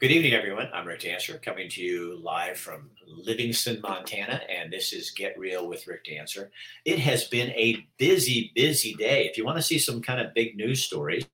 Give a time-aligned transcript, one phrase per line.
[0.00, 0.70] Good evening, everyone.
[0.72, 5.68] I'm Rick Dancer coming to you live from Livingston, Montana, and this is Get Real
[5.68, 6.50] with Rick Dancer.
[6.86, 9.26] It has been a busy, busy day.
[9.26, 11.26] If you want to see some kind of big news stories,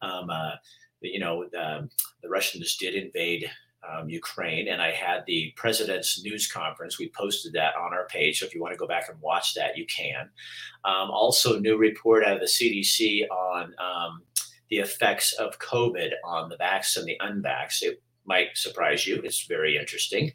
[0.00, 0.52] um, uh,
[1.02, 1.90] you know, um,
[2.22, 3.50] the Russians did invade
[3.86, 6.98] um, Ukraine, and I had the president's news conference.
[6.98, 8.40] We posted that on our page.
[8.40, 10.30] So if you want to go back and watch that, you can.
[10.84, 14.22] Um, also, new report out of the CDC on um,
[14.70, 17.82] the effects of COVID on the vax and the unvax.
[17.82, 19.16] It might surprise you.
[19.24, 20.32] It's very interesting.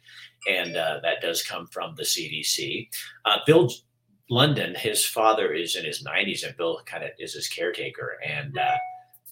[0.49, 2.89] And uh, that does come from the CDC.
[3.25, 3.69] Uh, Bill
[4.29, 8.17] London, his father is in his 90s, and Bill kind of is his caretaker.
[8.25, 8.77] And uh,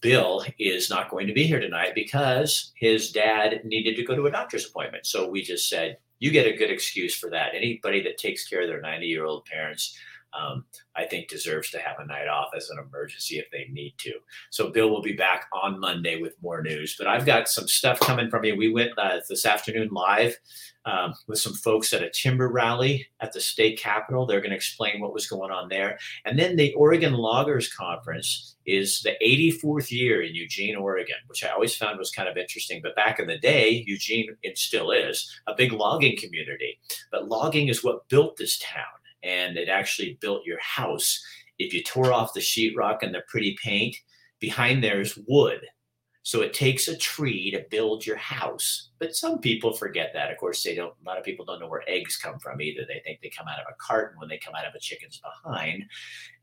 [0.01, 4.27] Bill is not going to be here tonight because his dad needed to go to
[4.27, 5.05] a doctor's appointment.
[5.05, 7.55] So we just said, you get a good excuse for that.
[7.55, 9.97] Anybody that takes care of their 90 year old parents,
[10.39, 13.93] um, I think deserves to have a night off as an emergency if they need
[13.99, 14.13] to.
[14.49, 16.95] So Bill will be back on Monday with more news.
[16.97, 18.55] But I've got some stuff coming from you.
[18.55, 20.37] We went uh, this afternoon live
[20.85, 24.25] um, with some folks at a timber rally at the state capitol.
[24.25, 25.97] They're going to explain what was going on there.
[26.25, 31.49] And then the Oregon Loggers Conference is the 84th year in Eugene, Oregon, which I
[31.49, 32.81] always found was kind of interesting.
[32.81, 36.79] But back in the day, Eugene, it still is a big logging community.
[37.11, 38.85] But logging is what built this town
[39.23, 41.21] and it actually built your house.
[41.59, 43.95] If you tore off the sheetrock and the pretty paint,
[44.39, 45.61] behind there is wood.
[46.23, 48.89] So it takes a tree to build your house.
[48.99, 50.31] But some people forget that.
[50.31, 50.93] Of course, they don't.
[51.03, 52.81] A lot of people don't know where eggs come from either.
[52.87, 55.19] They think they come out of a carton when they come out of a chicken's
[55.19, 55.83] behind,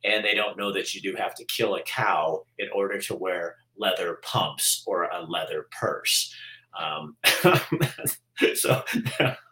[0.03, 3.15] and they don't know that you do have to kill a cow in order to
[3.15, 6.35] wear leather pumps or a leather purse.
[6.79, 7.17] Um,
[8.55, 8.83] so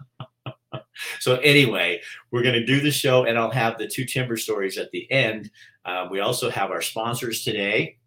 [1.20, 4.78] so anyway, we're going to do the show, and I'll have the two timber stories
[4.78, 5.50] at the end.
[5.84, 7.98] Uh, we also have our sponsors today.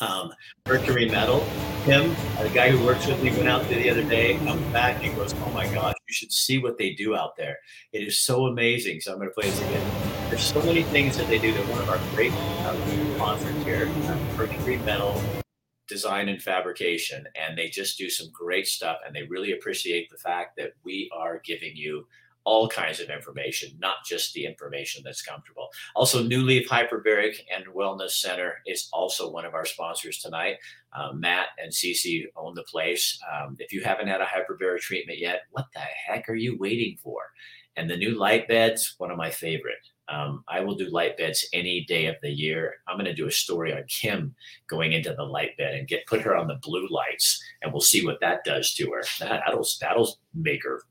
[0.00, 0.32] Um,
[0.66, 1.44] Mercury Metal.
[1.84, 5.02] Tim, the guy who works with me, went out there the other day, comes back
[5.04, 7.58] and goes, "Oh my gosh, you should see what they do out there!
[7.92, 10.28] It is so amazing." So I'm going to play this again.
[10.28, 11.52] There's so many things that they do.
[11.52, 12.76] They're one of our great uh,
[13.16, 15.20] sponsors here, uh, Mercury Metal
[15.88, 20.18] design and fabrication and they just do some great stuff and they really appreciate the
[20.18, 22.06] fact that we are giving you
[22.44, 25.68] all kinds of information not just the information that's comfortable.
[25.96, 30.56] Also new leaf hyperbaric and wellness center is also one of our sponsors tonight.
[30.92, 33.18] Uh, matt and Cece own the place.
[33.32, 36.96] Um, if you haven't had a hyperbaric treatment yet what the heck are you waiting
[37.02, 37.22] for?
[37.76, 39.76] And the new light beds one of my favorite
[40.08, 42.76] um, I will do light beds any day of the year.
[42.86, 44.34] I'm going to do a story on Kim
[44.66, 47.80] going into the light bed and get put her on the blue lights, and we'll
[47.80, 49.02] see what that does to her.
[49.20, 50.82] That, that'll that'll make her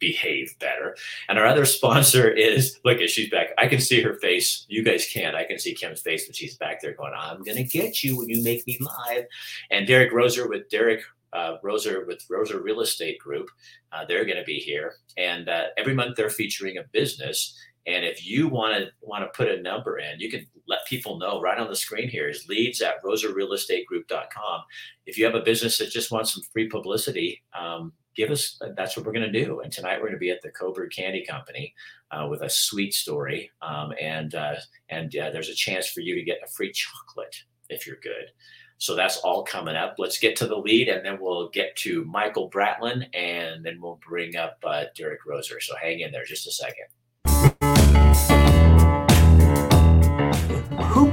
[0.00, 0.96] behave better.
[1.28, 3.48] And our other sponsor is look at she's back.
[3.58, 4.66] I can see her face.
[4.68, 5.36] You guys can't.
[5.36, 8.18] I can see Kim's face when she's back there going, "I'm going to get you
[8.18, 9.26] when you make me live."
[9.70, 11.02] And Derek Roser with Derek
[11.32, 13.50] uh, Roser with Roser Real Estate Group.
[13.92, 17.58] Uh, they're going to be here, and uh, every month they're featuring a business.
[17.86, 21.18] And if you want to want to put a number in, you can let people
[21.18, 24.62] know right on the screen here is leads at rosarealestategroup.com.
[25.06, 28.96] If you have a business that just wants some free publicity, um, give us that's
[28.96, 29.60] what we're going to do.
[29.60, 31.74] And tonight we're going to be at the Coburg Candy Company
[32.10, 34.56] uh, with a sweet story, um, and uh,
[34.88, 37.36] and uh, there's a chance for you to get a free chocolate
[37.68, 38.30] if you're good.
[38.78, 39.94] So that's all coming up.
[39.98, 44.00] Let's get to the lead, and then we'll get to Michael Bratlin, and then we'll
[44.06, 45.60] bring up uh, Derek Roser.
[45.60, 46.86] So hang in there just a second.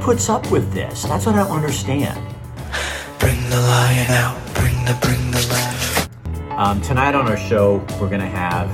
[0.01, 1.03] Puts up with this?
[1.03, 2.19] That's what I don't understand.
[3.19, 4.53] Bring the lion out.
[4.56, 6.59] Bring the bring the lion.
[6.59, 8.69] Um, tonight on our show, we're gonna have.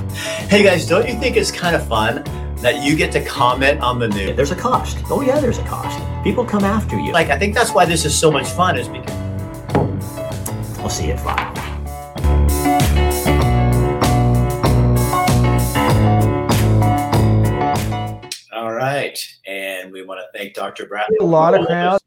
[0.48, 2.24] Hey guys, don't you think it's kind of fun
[2.62, 4.36] that you get to comment on the news?
[4.36, 4.98] There's a cost.
[5.10, 6.02] Oh yeah, there's a cost.
[6.24, 7.12] People come after you.
[7.12, 11.20] Like I think that's why this is so much fun, is because we'll see it
[11.20, 11.58] file.
[18.78, 19.37] right.
[19.48, 20.86] And we want to thank Dr.
[20.86, 21.16] Bradley.
[21.20, 22.00] A lot of crowns.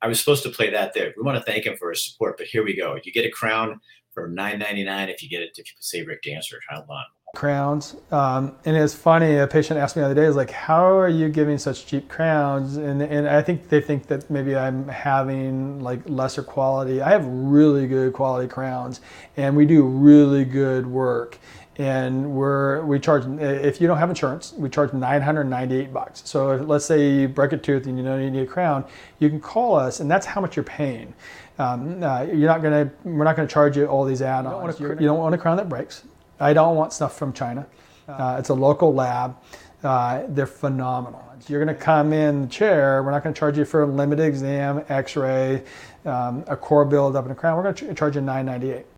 [0.00, 1.12] I was supposed to play that there.
[1.16, 2.96] We want to thank him for his support, but here we go.
[3.02, 3.80] You get a crown
[4.12, 6.58] for nine ninety nine if you get it if you say Rick Dancer.
[6.70, 7.04] Hold on.
[7.34, 9.38] Crowns, um, and it's funny.
[9.38, 12.08] A patient asked me the other day, "Is like, how are you giving such cheap
[12.08, 17.00] crowns?" And and I think they think that maybe I'm having like lesser quality.
[17.00, 19.00] I have really good quality crowns,
[19.38, 21.38] and we do really good work
[21.76, 26.22] and we're we charge if you don't have insurance we charge 998 bucks.
[26.24, 28.84] So if, let's say you break a tooth and you know you need a crown
[29.18, 31.14] you can call us and that's how much you're paying.
[31.58, 34.80] Um, uh, you're not gonna we're not gonna charge you all these add-ons.
[34.80, 36.04] you don't, you don't want a crown that breaks.
[36.40, 37.66] I don't want stuff from china.
[38.08, 39.36] Uh, it's a local lab.
[39.82, 41.24] Uh, they're phenomenal.
[41.48, 43.02] You're going to come in the chair.
[43.02, 45.64] We're not going to charge you for a limited exam x-ray
[46.04, 47.56] um, a core build up and a crown.
[47.56, 48.91] We're going to ch- charge you 998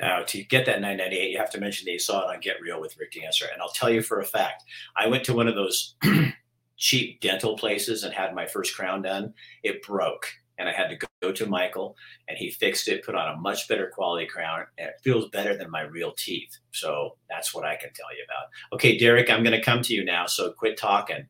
[0.00, 2.60] Now, to get that 998, you have to mention that you saw it on Get
[2.60, 3.46] Real with Rick Dancer.
[3.52, 4.64] And I'll tell you for a fact,
[4.96, 5.94] I went to one of those
[6.76, 9.32] cheap dental places and had my first crown done.
[9.62, 10.26] It broke.
[10.58, 11.96] And I had to go to Michael
[12.28, 14.64] and he fixed it, put on a much better quality crown.
[14.78, 16.58] And it feels better than my real teeth.
[16.72, 18.48] So that's what I can tell you about.
[18.74, 20.26] Okay, Derek, I'm going to come to you now.
[20.26, 21.26] So quit talking.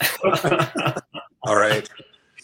[1.42, 1.88] All right.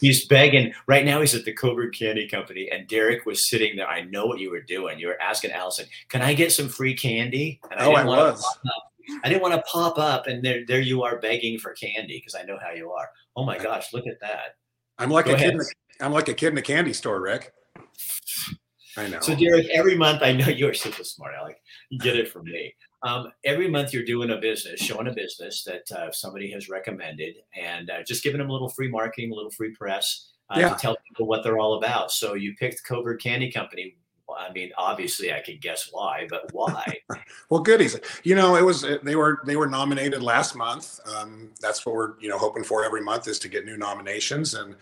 [0.01, 3.89] He's begging right now he's at the Coburg Candy Company and Derek was sitting there.
[3.89, 4.99] I know what you were doing.
[4.99, 7.61] You were asking Allison, can I get some free candy?
[7.71, 8.45] And I oh, I was.
[9.25, 12.35] I didn't want to pop up and there, there you are begging for candy because
[12.35, 13.09] I know how you are.
[13.37, 14.57] Oh my gosh, look at that.
[14.99, 15.53] I'm like Go a ahead.
[15.53, 15.55] kid.
[15.55, 17.53] In a, I'm like a kid in a candy store, Rick.
[18.97, 19.21] I know.
[19.21, 21.61] So Derek, every month I know you're such a smart aleck.
[21.91, 22.75] You get it from me.
[23.03, 27.37] Um, every month you're doing a business, showing a business that uh, somebody has recommended,
[27.57, 30.69] and uh, just giving them a little free marketing, a little free press uh, yeah.
[30.71, 32.11] to tell people what they're all about.
[32.13, 33.97] So you picked Coburg Candy Company.
[34.39, 36.99] I mean, obviously, I could guess why, but why?
[37.51, 37.99] well, goodies.
[38.23, 41.01] You know, it was they were they were nominated last month.
[41.17, 44.55] Um, that's what we're you know hoping for every month is to get new nominations,
[44.55, 44.77] and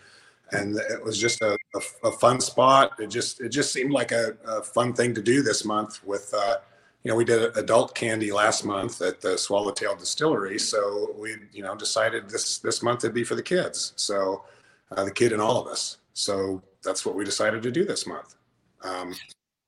[0.51, 2.91] and it was just a, a, a fun spot.
[2.99, 6.33] It just it just seemed like a, a fun thing to do this month with.
[6.35, 6.57] Uh,
[7.03, 11.63] you know, we did adult candy last month at the Swallowtail Distillery, so we, you
[11.63, 13.93] know, decided this this month it'd be for the kids.
[13.95, 14.43] So,
[14.91, 15.97] uh, the kid and all of us.
[16.13, 18.35] So that's what we decided to do this month.
[18.83, 19.15] Um,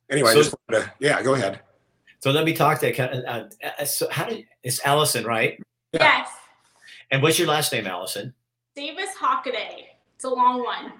[0.09, 1.61] anyway, so, to, yeah, go ahead.
[2.19, 5.57] So let me talk to uh, uh, uh, so how did it's Allison, right?
[5.93, 6.03] Yeah.
[6.03, 6.29] Yes.
[7.11, 8.33] And what's your last name, Allison?
[8.75, 9.85] Davis Hockaday.
[10.15, 10.93] It's a long one.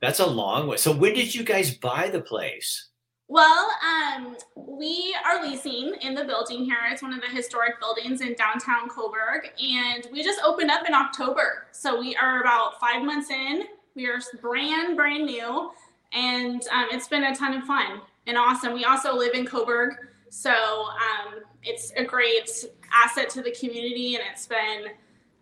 [0.00, 0.78] That's a long one.
[0.78, 2.88] So when did you guys buy the place?
[3.28, 6.76] Well, um, we are leasing in the building here.
[6.90, 10.94] It's one of the historic buildings in downtown Coburg, and we just opened up in
[10.94, 11.66] October.
[11.72, 13.64] So we are about five months in.
[13.96, 15.72] We are brand, brand new,
[16.12, 18.72] and um, it's been a ton of fun and awesome.
[18.74, 19.96] We also live in Coburg,
[20.28, 22.48] so um, it's a great
[22.92, 24.92] asset to the community, and it's been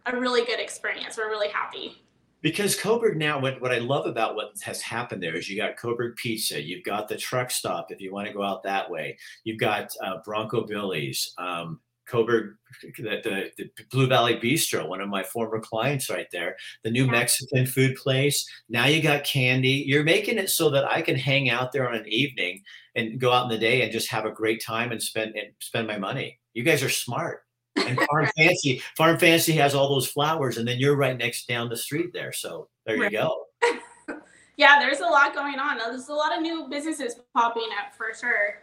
[0.07, 1.19] a really good experience.
[1.19, 2.03] We're really happy
[2.44, 5.79] because Coburg now, what, what I love about what has happened there is you got
[5.79, 9.17] Coburg Pizza, you've got the truck stop if you want to go out that way,
[9.44, 12.56] you've got uh, Bronco Billy's, um, Coburg,
[12.99, 17.06] the, the, the, Blue Valley Bistro, one of my former clients right there, the new
[17.06, 18.46] Mexican food place.
[18.69, 19.82] Now you got candy.
[19.87, 22.62] You're making it so that I can hang out there on an evening
[22.94, 25.55] and go out in the day and just have a great time and spend and
[25.61, 26.38] spend my money.
[26.52, 27.44] You guys are smart
[27.76, 31.69] and Farm Fancy, Farm Fancy has all those flowers, and then you're right next down
[31.69, 32.32] the street there.
[32.32, 33.47] So there you go.
[34.56, 35.79] yeah, there's a lot going on.
[35.79, 38.62] There's a lot of new businesses popping up for sure.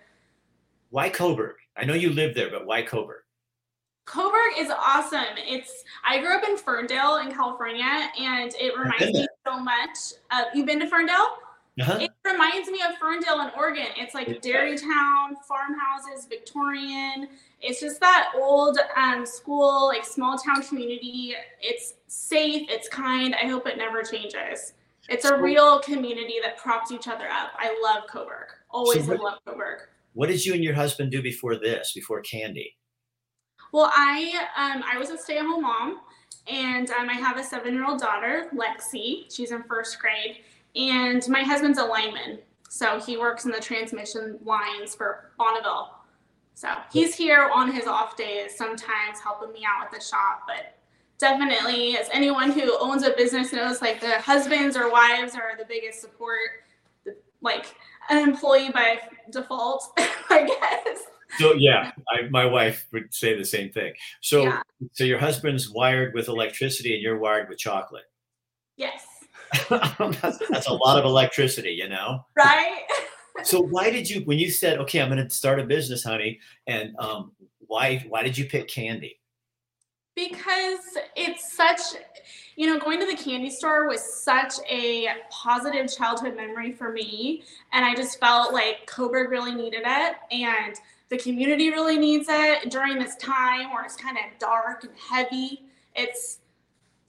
[0.89, 1.55] Why Coburg?
[1.77, 3.21] I know you live there, but why Coburg?
[4.05, 5.37] Coburg is awesome.
[5.37, 9.97] It's I grew up in Ferndale in California, and it reminds me so much.
[10.31, 11.37] Of, you've been to Ferndale?
[11.81, 11.99] Uh-huh.
[11.99, 13.87] It reminds me of Ferndale in Oregon.
[13.97, 17.27] It's like dairy town, farmhouses, Victorian.
[17.59, 21.35] It's just that old um, school, like small town community.
[21.61, 23.35] It's safe, it's kind.
[23.35, 24.73] I hope it never changes.
[25.09, 27.51] It's a real community that props each other up.
[27.57, 28.47] I love Coburg.
[28.69, 29.79] Always so what, love Coburg.
[30.13, 32.77] What did you and your husband do before this, before Candy?
[33.71, 36.01] Well, I um, I was a stay-at-home mom,
[36.47, 39.33] and um, I have a seven-year-old daughter, Lexi.
[39.33, 40.37] She's in first grade,
[40.75, 42.39] and my husband's a lineman,
[42.69, 45.95] so he works in the transmission lines for Bonneville.
[46.53, 50.43] So he's here on his off days, sometimes helping me out with the shop.
[50.47, 50.77] But
[51.17, 55.65] definitely, as anyone who owns a business knows, like the husbands or wives are the
[55.65, 56.65] biggest support,
[57.41, 57.75] like
[58.09, 58.99] an employee by
[59.31, 59.91] default,
[60.29, 61.03] I guess.
[61.39, 63.93] So yeah, I, my wife would say the same thing.
[64.21, 64.61] So yeah.
[64.91, 68.03] so your husband's wired with electricity and you're wired with chocolate.
[68.75, 69.05] Yes.
[69.69, 72.25] That's, that's a lot of electricity, you know.
[72.35, 72.83] Right?
[73.43, 76.39] So why did you when you said okay i'm going to start a business honey
[76.67, 79.19] and um, why why did you pick candy?
[80.15, 81.79] Because it's such
[82.55, 87.43] you know going to the candy store was such a positive childhood memory for me
[87.71, 90.75] and i just felt like coburg really needed it and
[91.09, 92.71] the community really needs it.
[92.71, 95.63] During this time where it's kind of dark and heavy
[95.95, 96.39] it's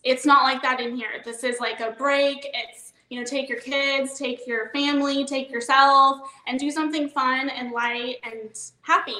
[0.05, 3.47] it's not like that in here this is like a break it's you know, take
[3.47, 9.19] your kids, take your family, take yourself, and do something fun and light and happy.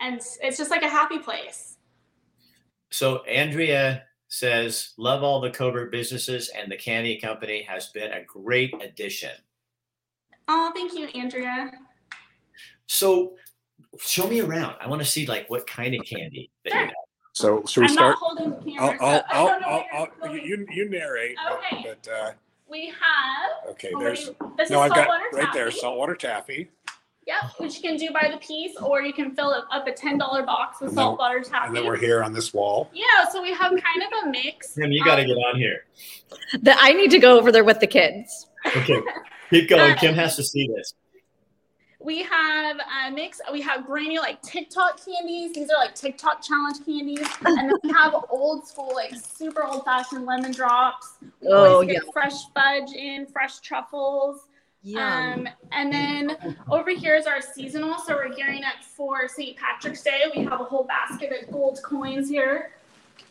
[0.00, 1.78] And it's just like a happy place.
[2.90, 8.22] So Andrea says, love all the Coburg businesses and the candy company has been a
[8.22, 9.32] great addition.
[10.46, 11.70] Oh, thank you, Andrea.
[12.84, 13.36] So
[13.98, 14.76] show me around.
[14.78, 16.80] I want to see like what kind of candy that sure.
[16.82, 17.05] you have.
[17.36, 18.12] So should we I'm start?
[18.12, 21.36] Not holding the camera, I'll, I'll, I'll, I'll you, you narrate.
[21.52, 21.84] Okay.
[22.02, 22.30] But, uh,
[22.66, 23.72] we have.
[23.72, 24.30] Okay, there's,
[24.70, 26.70] no, I've got right there, saltwater taffy.
[27.26, 30.16] Yep, which you can do by the piece, or you can fill up a ten
[30.16, 31.82] dollar box with And then- saltwater And then taffy.
[31.82, 32.88] we're here on this wall.
[32.94, 34.72] Yeah, so we have kind of a mix.
[34.72, 35.84] Tim, you got to Um, get on here.
[36.62, 38.46] The, I need to go over there with the kids.
[38.74, 38.98] Okay,
[39.50, 39.94] keep going.
[39.96, 40.94] Kim has to see this.
[42.06, 43.40] We have a mix.
[43.50, 45.54] We have brand new like TikTok candies.
[45.54, 49.84] These are like TikTok challenge candies, and then we have old school, like super old
[49.84, 51.14] fashioned lemon drops.
[51.40, 52.12] We Oh, always get yeah.
[52.12, 54.42] fresh fudge in, fresh truffles.
[54.84, 55.02] Yum.
[55.02, 57.98] Um, and then over here is our seasonal.
[57.98, 59.56] So we're gearing up for St.
[59.56, 60.26] Patrick's Day.
[60.32, 62.70] We have a whole basket of gold coins here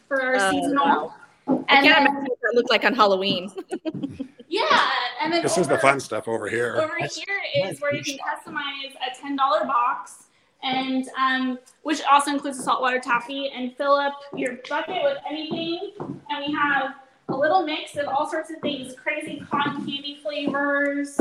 [0.10, 0.86] for our Oh, seasonal.
[0.86, 1.16] wow.
[1.48, 3.54] I And can't then, imagine what that looked like on Halloween.
[4.48, 4.90] yeah,
[5.22, 6.78] and then This is the fun stuff over here.
[6.78, 10.26] Over here is where you can customize a ten dollar box,
[10.64, 15.94] and um, which also includes a saltwater taffy, and fill up your bucket with anything.
[16.00, 16.96] And we have
[17.30, 21.20] a little mix of all sorts of things: crazy cotton candy flavors,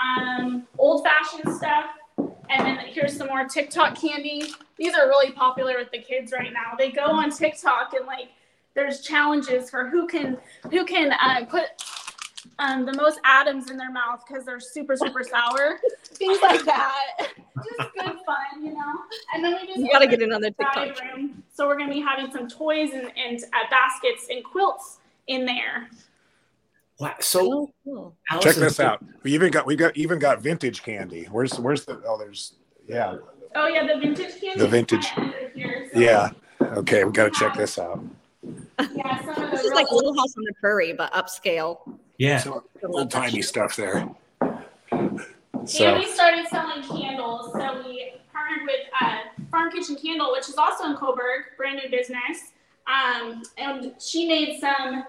[0.00, 1.86] um, old fashioned stuff,
[2.18, 4.44] and then here's some more TikTok candy.
[4.76, 6.74] These are really popular with the kids right now.
[6.78, 8.28] They go on TikTok and like
[8.74, 10.38] there's challenges for who can
[10.70, 11.64] who can uh, put
[12.58, 17.02] um, the most atoms in their mouth because they're super super sour, things like that.
[17.18, 18.94] Just good fun, you know.
[19.34, 21.00] And then we just You got to get in on the TikTok.
[21.14, 21.42] room.
[21.52, 25.88] So we're gonna be having some toys and, and uh, baskets and quilts in there.
[26.98, 27.14] Wow.
[27.20, 28.16] So, Oh, cool.
[28.30, 29.04] Check Allison, this out.
[29.22, 31.24] We even got we got even got vintage candy.
[31.30, 32.54] Where's where's the oh there's
[32.86, 33.16] yeah
[33.54, 34.60] Oh yeah, the vintage candy.
[34.60, 35.00] The vintage.
[35.04, 36.30] is kinda under here, so- yeah.
[36.62, 38.00] Okay, we got to check this out.
[38.42, 41.78] Yeah, some of the This is like Little House on the Prairie, but upscale.
[42.20, 42.36] Yeah.
[42.36, 44.08] So old timey stuff there.
[44.92, 45.20] And
[45.64, 47.52] So we started selling candles.
[47.52, 49.18] So we partnered with uh,
[49.50, 52.52] Farm Kitchen Candle, which is also in Coburg, brand new business.
[52.86, 55.04] Um, and she made some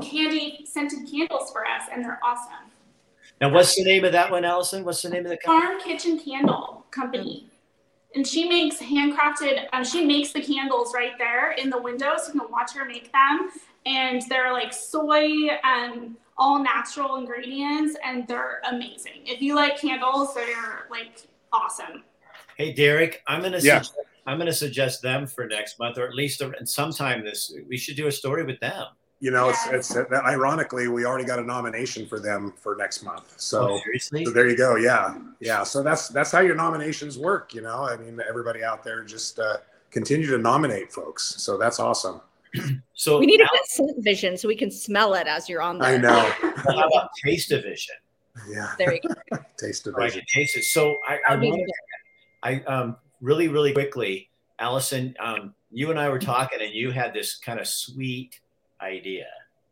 [0.00, 2.70] candy scented candles for us, and they're awesome.
[3.40, 4.84] Now, what's the name of that one, Allison?
[4.84, 5.66] What's the name of the company?
[5.66, 7.48] Farm Kitchen Candle Company.
[8.14, 12.32] And she makes handcrafted, um, she makes the candles right there in the window so
[12.32, 13.50] you can watch her make them.
[13.86, 19.22] And they're like soy, um, all natural ingredients, and they're amazing.
[19.26, 21.22] If you like candles, they're like
[21.52, 22.02] awesome.
[22.56, 23.82] Hey, Derek, I'm gonna Yeah.
[23.82, 23.94] suggest,
[24.26, 27.52] I'm gonna suggest them for next month, or at least sometime this.
[27.68, 28.86] We should do a story with them.
[29.20, 33.32] you know it's it's ironically we already got a nomination for them for next month.
[33.36, 33.80] So.
[33.80, 33.80] oh.
[34.24, 34.76] So there you go.
[34.76, 35.62] Yeah, yeah.
[35.62, 37.54] So that's that's how your nominations work.
[37.54, 39.58] You know, I mean, everybody out there just uh,
[39.90, 41.36] continue to nominate folks.
[41.38, 42.20] So that's awesome.
[42.96, 45.60] So We need to Al- get scent vision so we can smell it as you're
[45.60, 45.94] on there.
[45.94, 46.30] I know.
[46.56, 47.96] how about taste of vision?
[48.48, 49.38] Yeah, There you go.
[49.58, 50.20] taste of Or I vision.
[50.32, 50.64] can taste it.
[50.64, 51.70] So I, I That'd wanted,
[52.42, 57.12] I um really really quickly, Allison, um, you and I were talking, and you had
[57.12, 58.38] this kind of sweet
[58.80, 59.26] idea.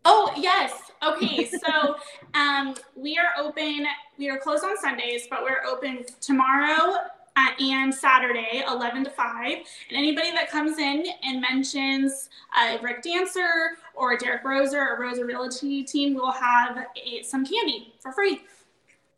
[0.05, 0.73] Oh yes.
[1.03, 1.49] Okay.
[1.49, 1.95] So
[2.35, 3.87] um, we are open.
[4.19, 6.97] We are closed on Sundays, but we're open tomorrow
[7.37, 9.59] and Saturday, eleven to five.
[9.89, 15.27] And anybody that comes in and mentions uh, Rick Dancer or Derek Roser or Roser
[15.27, 18.43] Realty Team, will have a, some candy for free.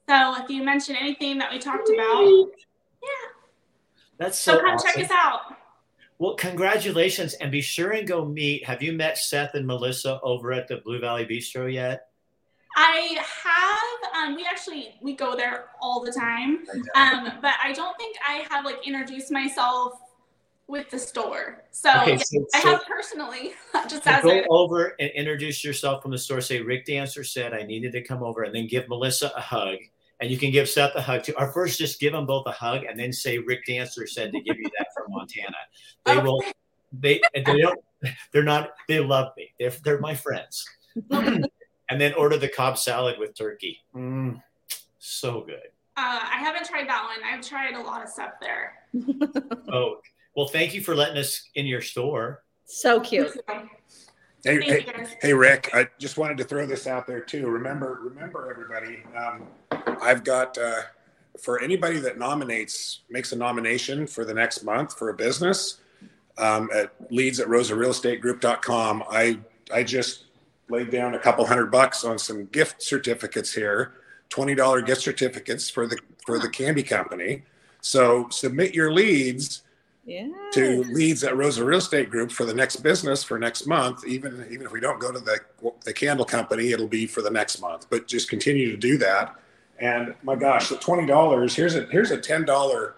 [0.09, 2.25] So if you mention anything that we talked about,
[3.03, 3.09] yeah.
[4.19, 4.91] That's so so come awesome.
[4.95, 5.57] check us out.
[6.19, 8.65] Well, congratulations, and be sure and go meet.
[8.65, 12.09] Have you met Seth and Melissa over at the Blue Valley Bistro yet?
[12.77, 14.29] I have.
[14.29, 16.65] Um, we actually we go there all the time.
[16.95, 20.01] Um, but I don't think I have like introduced myself
[20.67, 21.63] with the store.
[21.73, 23.53] So, Okay, so, I so- have personally,
[23.89, 26.41] just so as go a over and introduce yourself from the store.
[26.41, 29.77] Say Rick Dancer said I needed to come over, and then give Melissa a hug,
[30.21, 31.35] and you can give Seth a hug too.
[31.39, 34.41] Or first, just give them both a hug, and then say Rick Dancer said to
[34.41, 35.57] give you that from Montana.
[36.07, 36.23] They Okay.
[36.23, 36.43] will.
[36.93, 37.79] They they don't.
[38.33, 38.71] They're not.
[38.89, 39.53] They love me.
[39.59, 40.65] They're they're my friends.
[41.91, 43.81] and then order the Cobb salad with turkey.
[43.95, 44.41] Mm,
[44.99, 45.69] so good.
[45.97, 47.25] Uh, I haven't tried that one.
[47.25, 48.75] I've tried a lot of stuff there.
[49.73, 49.97] Oh,
[50.37, 52.43] well, thank you for letting us in your store.
[52.65, 53.37] So cute.
[54.45, 54.87] Hey, hey,
[55.21, 55.71] hey, Rick.
[55.73, 57.49] I just wanted to throw this out there too.
[57.49, 59.03] Remember, remember, everybody.
[59.17, 59.47] Um,
[60.01, 60.83] I've got uh,
[61.41, 65.81] for anybody that nominates, makes a nomination for the next month for a business
[66.39, 69.05] um, at leads at rosarealestategroup.com.
[69.11, 69.39] I
[69.73, 70.25] I just
[70.69, 73.95] laid down a couple hundred bucks on some gift certificates here,
[74.29, 77.43] twenty dollar gift certificates for the for the candy company.
[77.81, 79.63] So submit your leads
[80.07, 80.29] Yeah.
[80.53, 84.07] to leads at Roser Real Estate Group for the next business for next month.
[84.07, 85.39] Even even if we don't go to the
[85.85, 87.87] the candle company, it'll be for the next month.
[87.91, 89.35] But just continue to do that.
[89.79, 92.95] And my gosh, the twenty dollars here's a here's a ten dollar.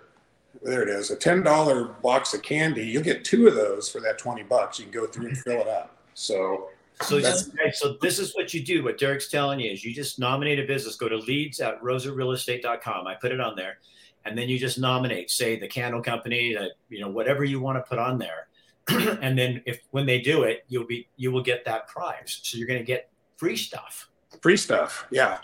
[0.62, 2.84] There it is, a ten dollar box of candy.
[2.86, 4.78] You'll get two of those for that twenty bucks.
[4.78, 5.96] You can go through and fill it up.
[6.14, 6.68] So
[7.02, 8.82] So, That's- okay, so this is what you do.
[8.82, 13.06] What Derek's telling you is you just nominate a business, go to leads at rosarealestate.com.
[13.06, 13.78] I put it on there.
[14.24, 17.76] and then you just nominate, say, the candle company, that you know, whatever you want
[17.78, 18.48] to put on there,
[19.22, 22.40] and then if when they do it, you'll be you will get that prize.
[22.42, 24.08] So you're going to get free stuff.
[24.42, 25.06] Free stuff.
[25.12, 25.38] Yeah.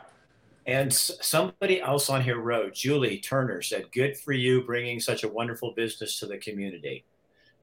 [0.67, 5.23] And s- somebody else on here wrote, Julie Turner said, "Good for you bringing such
[5.23, 7.05] a wonderful business to the community."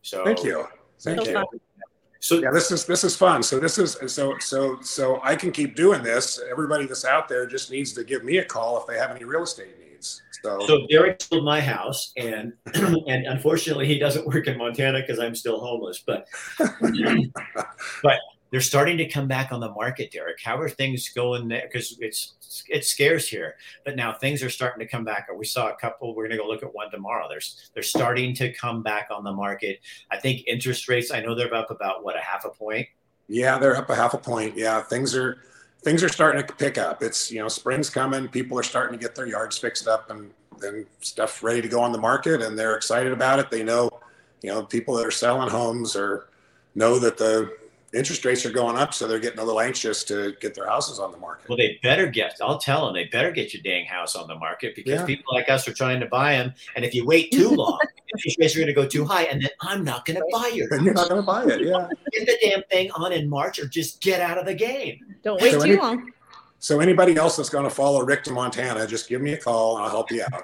[0.04, 0.68] So Thank you.
[1.02, 1.34] Thank So you.
[1.34, 1.46] fun.
[2.20, 3.42] So Yeah, this is this is fun.
[3.42, 6.40] So this is so so so I can keep doing this.
[6.50, 9.24] Everybody that's out there just needs to give me a call if they have any
[9.24, 10.22] real estate needs.
[10.44, 15.20] So, So Derek sold my house, and and unfortunately, he doesn't work in Montana because
[15.20, 16.04] I'm still homeless.
[16.06, 16.28] But
[18.04, 18.20] but
[18.52, 20.40] they're starting to come back on the market, Derek.
[20.42, 21.68] How are things going there?
[21.72, 25.28] Because it's it's scarce here, but now things are starting to come back.
[25.36, 26.16] We saw a couple.
[26.16, 27.28] We're going to go look at one tomorrow.
[27.30, 29.80] There's they're starting to come back on the market.
[30.10, 31.12] I think interest rates.
[31.12, 32.88] I know they're up about what a half a point.
[33.28, 34.58] yeah, they're up a half a point.
[34.58, 35.38] Yeah, things are
[35.82, 37.04] things are starting to pick up.
[37.04, 38.28] It's you know spring's coming.
[38.28, 40.32] People are starting to get their yards fixed up and
[40.64, 43.50] and stuff ready to go on the market, and they're excited about it.
[43.50, 43.90] They know,
[44.42, 46.28] you know, people that are selling homes or
[46.76, 47.56] know that the
[47.94, 51.00] interest rates are going up, so they're getting a little anxious to get their houses
[51.00, 51.48] on the market.
[51.50, 52.38] Well, they better get.
[52.42, 55.06] I'll tell them they better get your dang house on the market because Yeah.
[55.06, 56.54] people like us are trying to buy them.
[56.76, 57.80] And if you wait too long,
[58.14, 60.52] interest rates are going to go too high, and then I'm not going to buy
[60.54, 60.74] your.
[60.74, 61.62] and you're not going to buy it.
[61.62, 61.88] Yeah.
[62.12, 65.00] Get the damn thing on in March, or just get out of the game.
[65.24, 66.12] Don't wait So too any- long.
[66.62, 69.78] So anybody else that's going to follow Rick to Montana, just give me a call
[69.78, 70.44] and I'll help you out.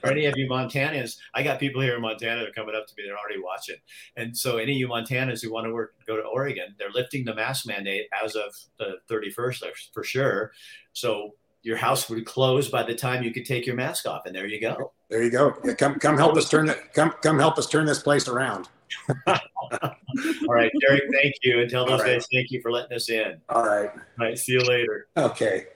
[0.00, 2.88] For any of you Montanans, I got people here in Montana that are coming up
[2.88, 3.04] to me.
[3.06, 3.76] They're already watching,
[4.16, 6.74] and so any of you Montanans who want to work, go to Oregon.
[6.76, 9.62] They're lifting the mask mandate as of the 31st
[9.94, 10.50] for sure.
[10.92, 14.34] So your house would close by the time you could take your mask off, and
[14.34, 14.92] there you go.
[15.08, 15.54] There you go.
[15.64, 18.68] Yeah, come come help us turn that come come help us turn this place around.
[19.26, 21.60] All right, Derek, thank you.
[21.60, 22.14] And tell those All right.
[22.14, 23.40] guys thank you for letting us in.
[23.48, 23.90] All right.
[23.90, 25.06] All right, see you later.
[25.16, 25.66] Okay.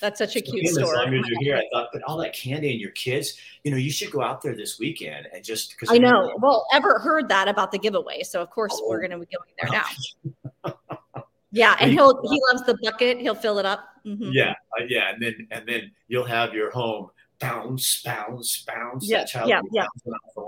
[0.00, 0.96] That's such a cute Kim, as story.
[0.96, 3.76] long as you're here, I thought, but all that candy and your kids, you know,
[3.76, 6.36] you should go out there this weekend and just because I know.
[6.40, 8.88] Well, Ever heard that about the giveaway, so of course Oh.
[8.88, 10.74] we're going to be going there now.
[11.50, 13.18] Yeah, and he'll he loves the bucket.
[13.20, 13.88] He'll fill it up.
[14.04, 14.30] Mhm.
[14.34, 19.08] Yeah, uh, yeah, and then and then you'll have your home bounce, bounce, bounce.
[19.08, 19.86] Yeah, that child yeah, will be yeah.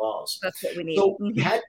[0.00, 0.38] Bouncing off the walls.
[0.42, 0.96] That's what we need.
[0.96, 1.34] So Mhm.
[1.36, 1.60] we had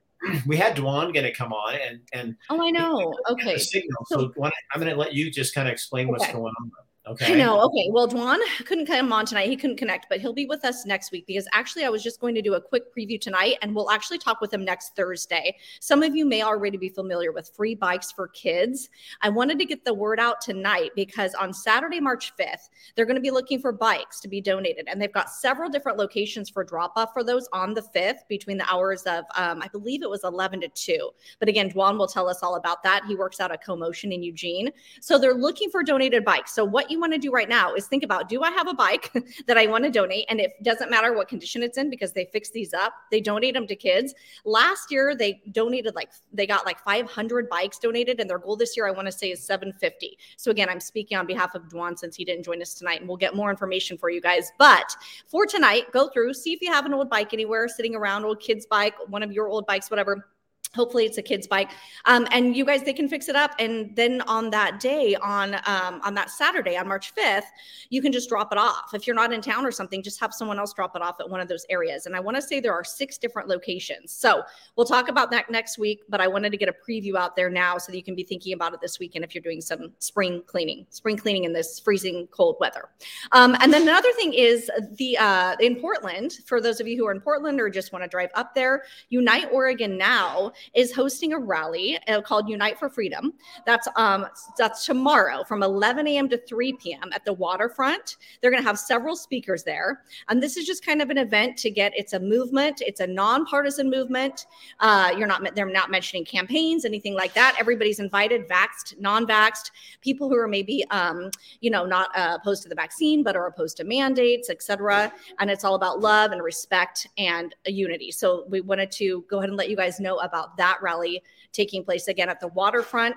[0.46, 3.12] we had Dwan going to come on and and Oh, I know.
[3.30, 3.58] Okay.
[3.58, 4.06] signal.
[4.06, 6.70] So Dwan, I'm going to let you just kind of explain what's going on.
[7.04, 7.32] Okay.
[7.32, 7.60] I know.
[7.62, 7.88] Okay.
[7.90, 9.48] Well, Dwan couldn't come on tonight.
[9.48, 12.20] He couldn't connect, but he'll be with us next week because actually, I was just
[12.20, 15.56] going to do a quick preview tonight and we'll actually talk with him next Thursday.
[15.80, 18.88] Some of you may already be familiar with free bikes for kids.
[19.20, 23.16] I wanted to get the word out tonight because on Saturday, March 5th, they're going
[23.16, 24.86] to be looking for bikes to be donated.
[24.86, 28.58] And they've got several different locations for drop off for those on the 5th between
[28.58, 31.10] the hours of, um, I believe it was 11 to 2.
[31.40, 33.02] But again, Dwan will tell us all about that.
[33.08, 34.70] He works out at CoMotion in Eugene.
[35.00, 36.54] So they're looking for donated bikes.
[36.54, 38.74] So what you want to do right now is think about do I have a
[38.74, 39.12] bike
[39.46, 40.26] that I want to donate?
[40.28, 42.92] And it doesn't matter what condition it's in because they fix these up.
[43.10, 44.14] They donate them to kids.
[44.44, 48.76] Last year they donated like they got like 500 bikes donated and their goal this
[48.76, 50.18] year I want to say is 750.
[50.36, 53.08] So again, I'm speaking on behalf of Dwan since he didn't join us tonight and
[53.08, 54.52] we'll get more information for you guys.
[54.58, 54.94] But
[55.26, 58.40] for tonight, go through, see if you have an old bike anywhere sitting around, old
[58.40, 60.28] kid's bike, one of your old bikes, whatever
[60.74, 61.70] hopefully it's a kid's bike.
[62.04, 63.52] Um, and you guys they can fix it up.
[63.58, 67.42] And then on that day on um, on that saturday on march 5th
[67.90, 68.94] you can just drop it off.
[68.94, 71.28] If you're not in town or something just have someone else drop it off at
[71.28, 72.06] one of those areas.
[72.06, 74.12] And i want to say there are six different locations.
[74.12, 74.42] So
[74.76, 77.50] we'll talk about that next week but i wanted to get a preview out there
[77.50, 79.92] now so that you can be thinking about it this weekend if you're doing some
[79.98, 82.88] spring cleaning spring cleaning in this freezing cold weather.
[83.32, 87.06] Um, and then another thing is the uh, in portland for those of you who
[87.06, 91.32] are in portland or just want to drive up there unite oregon now is hosting
[91.32, 93.32] a rally uh, called Unite for Freedom.
[93.66, 94.26] That's um
[94.58, 96.28] that's tomorrow from 11 a.m.
[96.28, 97.10] to 3 p.m.
[97.12, 98.16] at the waterfront.
[98.40, 101.56] They're going to have several speakers there, and this is just kind of an event
[101.58, 101.92] to get.
[101.96, 102.82] It's a movement.
[102.84, 104.46] It's a nonpartisan movement.
[104.80, 107.56] Uh, you're not they're not mentioning campaigns, anything like that.
[107.58, 109.70] Everybody's invited, vaxxed, non-vaxxed,
[110.00, 113.46] people who are maybe um you know not uh, opposed to the vaccine but are
[113.46, 115.12] opposed to mandates, etc.
[115.38, 118.10] And it's all about love and respect and unity.
[118.10, 121.84] So we wanted to go ahead and let you guys know about that rally taking
[121.84, 123.14] place again at the waterfront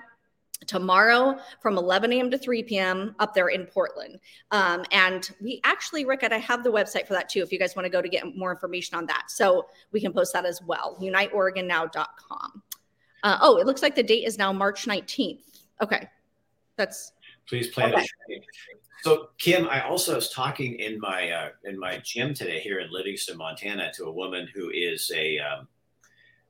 [0.66, 2.30] tomorrow from 11 a.m.
[2.30, 3.14] to 3 p.m.
[3.18, 4.18] up there in Portland.
[4.50, 7.76] Um, and we actually, Rick, I have the website for that too if you guys
[7.76, 9.24] want to go to get more information on that.
[9.28, 12.62] So we can post that as well, uniteoregonnow.com.
[13.22, 15.40] Uh, oh, it looks like the date is now March 19th.
[15.82, 16.08] Okay.
[16.76, 17.12] That's
[17.48, 18.02] Please plan Okay.
[18.02, 18.40] to.
[19.02, 22.90] So Kim, I also was talking in my uh, in my gym today here in
[22.90, 25.68] Livingston, Montana, to a woman who is a um,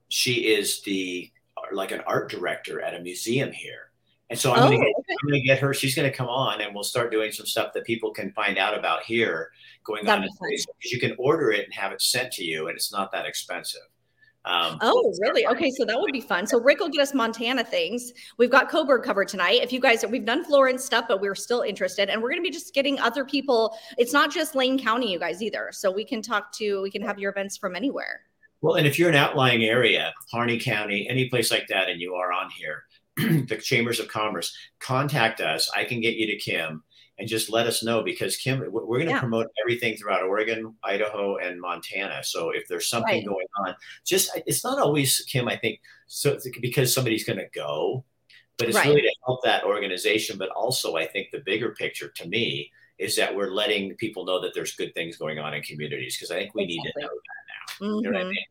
[0.08, 1.30] she is the
[1.72, 3.90] like an art director at a museum here,
[4.30, 5.14] And so I'm Oh, gonna get okay.
[5.24, 5.72] Gonna get her.
[5.74, 8.76] She's gonna come on, and we'll start doing some stuff that people can find out
[8.78, 9.50] about here
[9.84, 10.66] going That on in makes sense.
[10.66, 10.82] Facebook.
[10.82, 13.24] 'Cause You can order it and have it sent to you, and it's not that
[13.26, 13.80] expensive.
[14.44, 15.44] Um, Oh, really?
[15.46, 16.46] Okay, so that would be fun.
[16.46, 18.12] So Rick will get us Montana things.
[18.38, 19.60] We've got Coburg covered tonight.
[19.62, 22.48] If you guys, we've done Florence stuff, but we're still interested, and we're going to
[22.48, 23.76] be just getting other people.
[23.98, 25.70] It's not just Lane County, you guys either.
[25.72, 28.22] So we can talk to, we can have your events from anywhere.
[28.60, 32.14] Well, and if you're an outlying area, Harney County, any place like that, and you
[32.14, 32.84] are on here,
[33.16, 35.70] the chambers of commerce, contact us.
[35.74, 36.82] I can get you to Kim
[37.18, 39.20] and just let us know because Kim, we're going to Yeah.
[39.20, 42.22] promote everything throughout Oregon, Idaho, and Montana.
[42.22, 43.26] So if there's something Right.
[43.26, 45.48] going on, just it's not always Kim.
[45.48, 48.04] I think so because somebody's going to go,
[48.58, 48.86] but it's Right.
[48.88, 50.36] really to help that organization.
[50.38, 54.40] But also, I think the bigger picture to me is that we're letting people know
[54.40, 57.08] that there's good things going on in communities because I think we need to know
[57.08, 57.45] that
[57.80, 57.86] now.
[57.86, 58.30] You know what I Mhm.
[58.30, 58.44] mean?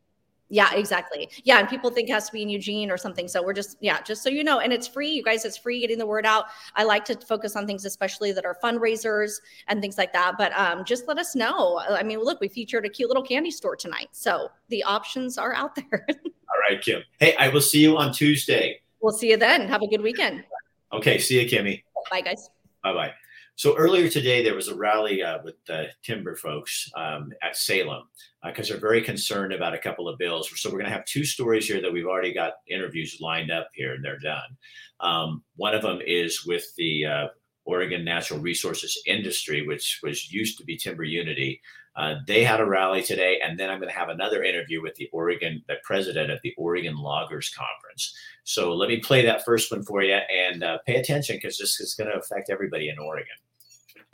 [0.48, 1.28] Yeah, exactly.
[1.42, 3.26] Yeah, and people think it has to be in Eugene or something.
[3.26, 5.08] So we're just, yeah, just so you know, and it's free.
[5.10, 6.44] You guys, it's free getting the word out.
[6.76, 10.34] I like to focus on things, especially that are fundraisers and things like that.
[10.38, 11.80] But um, just let us know.
[11.90, 15.52] I mean, look, we featured a cute little candy store tonight, so the options are
[15.52, 16.06] out there.
[16.08, 17.02] All right, Kim.
[17.18, 18.80] Hey, I will see you on Tuesday.
[19.00, 19.66] we'll see you then.
[19.68, 20.44] Have a good weekend.
[20.92, 21.82] Okay, see you, Kimmy.
[22.08, 22.50] Bye, guys.
[22.84, 23.12] Bye bye.
[23.56, 28.02] So earlier today, there was a rally uh, with the timber folks um, at Salem
[28.44, 30.50] because they're very concerned about a couple of bills.
[30.60, 33.68] So we're going to have two stories here that we've already got interviews lined up
[33.72, 34.56] here, and they're done.
[35.00, 37.26] Um, one of them is with the uh,
[37.64, 41.62] Oregon Natural Resources Industry, which was used to be Timber Unity.
[41.96, 44.94] Uh, they had a rally today, and then I'm going to have another interview with
[44.96, 48.14] the Oregon, the president of the Oregon Loggers Conference.
[48.44, 51.80] So let me play that first one for you and uh, pay attention because this
[51.80, 53.34] is going to affect everybody in Oregon.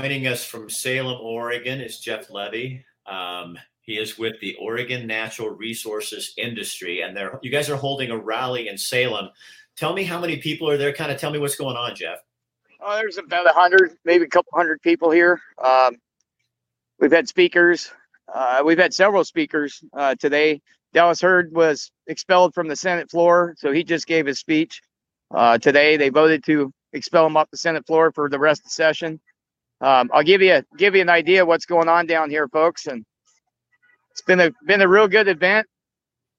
[0.01, 2.85] Joining us from Salem, Oregon is Jeff Levy.
[3.07, 8.11] Um, he is with the Oregon Natural Resources Industry, and they're you guys are holding
[8.11, 9.29] a rally in Salem.
[9.77, 10.93] Tell me how many people are there.
[10.95, 12.19] Kind of tell me what's going on, Jeff.
[12.81, 15.41] Oh, there's about a hundred, maybe a couple hundred people here.
[15.63, 15.97] Um,
[16.99, 17.93] we've had speakers.
[18.33, 20.63] Uh, we've had several speakers uh, today.
[20.95, 24.81] Dallas Heard was expelled from the Senate floor, so he just gave his speech.
[25.31, 28.65] Uh, today, they voted to expel him off the Senate floor for the rest of
[28.65, 29.21] the session.
[29.83, 32.87] Um, I'll give you give you an idea of what's going on down here, folks,
[32.87, 33.05] and
[34.13, 35.67] it's been a been a real good event.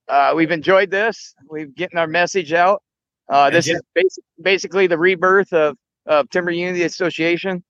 [0.07, 1.35] Uh, we've enjoyed this.
[1.49, 2.81] We've getting our message out.
[3.29, 7.63] Uh, this is basic, basically the rebirth of of Timber Unity Association.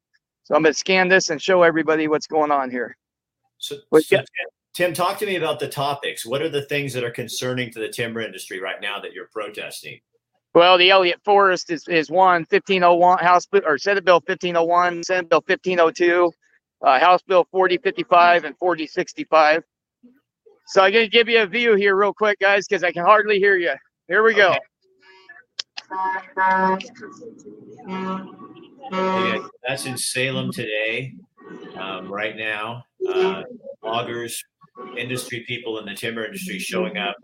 [0.44, 2.98] So I'm going to scan this and show everybody what's going on here.
[3.58, 4.18] So, so yeah.
[4.18, 4.26] Tim,
[4.74, 6.26] Tim, talk to me about the topics.
[6.26, 9.30] What are the things that are concerning to the timber industry right now that you're
[9.32, 10.02] protesting?
[10.54, 15.44] Well, the Elliott Forest is, is one 1501 House or Senate Bill 1501, Senate Bill
[15.46, 16.32] 1502,
[16.84, 19.64] uh, House Bill 4055 and 4065.
[20.68, 23.04] So I'm going to give you a view here real quick, guys, because I can
[23.04, 23.74] hardly hear you.
[24.08, 24.56] Here we go.
[29.68, 31.14] That's in Salem today,
[31.76, 32.84] um, right now.
[33.08, 33.44] Uh,
[33.84, 34.44] loggers,
[34.98, 37.16] industry people in the timber industry showing up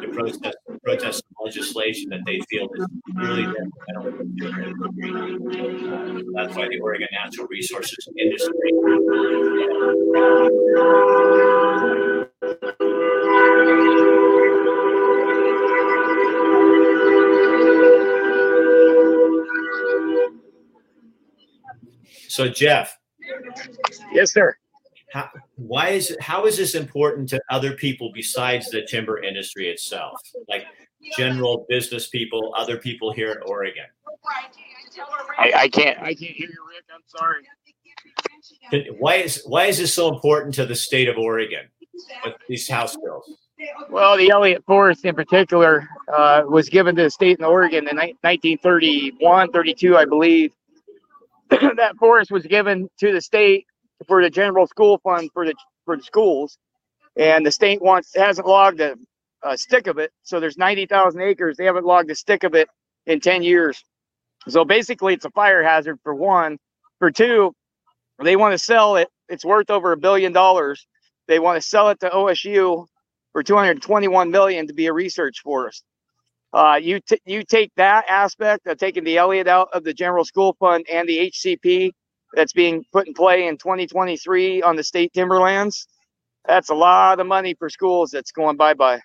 [0.00, 5.08] to protest protest legislation that they feel is really detrimental to the.
[5.88, 8.52] Uh, that's why the Oregon Natural Resources Industry.
[22.28, 22.98] So Jeff,
[24.12, 24.56] Yes, sir.
[25.12, 30.20] How, why is how is this important to other people besides the timber industry itself
[30.48, 30.64] like
[31.16, 33.84] general business people other people here in oregon
[35.38, 36.84] I, I can't I can't hear you, Rick.
[36.92, 37.44] I'm sorry.
[38.98, 41.66] why is why is this so important to the state of oregon
[42.24, 43.30] with these house bills
[43.90, 47.96] Well, the Elliott Forest in particular uh, was given to the state in Oregon in
[47.96, 50.52] ni- 1931, 32, I believe.
[51.50, 53.66] that forest was given to the state
[54.06, 56.58] for the general school fund for the for the schools,
[57.16, 58.96] and the state wants hasn't logged a,
[59.44, 60.12] a stick of it.
[60.22, 61.56] So there's 90,000 acres.
[61.56, 62.68] They haven't logged a stick of it
[63.06, 63.82] in 10 years.
[64.48, 66.58] So basically, it's a fire hazard for one.
[67.00, 67.54] For two,
[68.22, 69.08] they want to sell it.
[69.28, 70.86] It's worth over a billion dollars.
[71.28, 72.86] They want to sell it to OSU
[73.32, 75.84] for 221 million to be a research forest.
[76.52, 80.56] Uh, you you take that aspect of taking the Elliott out of the general school
[80.60, 81.92] fund and the HCP
[82.34, 85.86] that's being put in play in 2023 on the state timberlands.
[86.46, 89.00] That's a lot of money for schools that's going bye bye.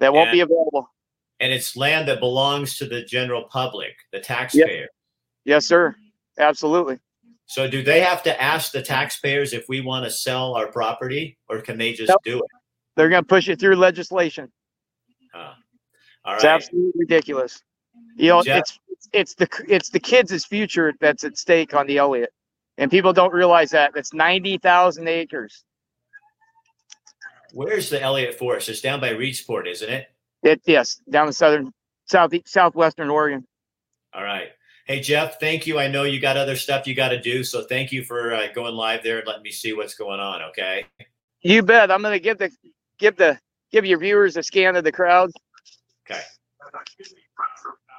[0.00, 0.88] That won't be available.
[1.40, 4.88] and it's land that belongs to the general public the taxpayer
[5.44, 5.94] Yes, sir.
[6.38, 6.98] Absolutely.
[7.46, 11.36] so do they have to ask the taxpayers if we want to sell our property
[11.48, 12.20] or can they just Nope.
[12.24, 12.50] do it
[12.96, 14.50] They're going to push it through legislation.
[15.34, 15.52] Huh.
[16.24, 17.62] all It's absolutely ridiculous.
[18.16, 18.60] You know, Jeff?
[18.60, 18.78] it's
[19.12, 22.32] it's the it's the kids' future that's at stake on the Elliott,
[22.78, 25.64] and people don't realize that it's ninety thousand acres.
[27.52, 28.68] Where's the Elliott Forest?
[28.68, 30.08] It's down by Reedsport, isn't it?
[30.42, 31.72] It yes, down in southern
[32.06, 33.46] south southwestern Oregon.
[34.14, 34.48] All right.
[34.86, 35.78] Hey Jeff, thank you.
[35.78, 38.48] I know you got other stuff you got to do, so thank you for uh,
[38.52, 40.42] going live there and letting me see what's going on.
[40.42, 40.84] Okay.
[41.42, 41.90] You bet.
[41.90, 42.50] I'm gonna give the
[42.98, 43.38] give the
[43.70, 45.30] give your viewers a scan of the crowd.
[46.10, 46.20] Okay.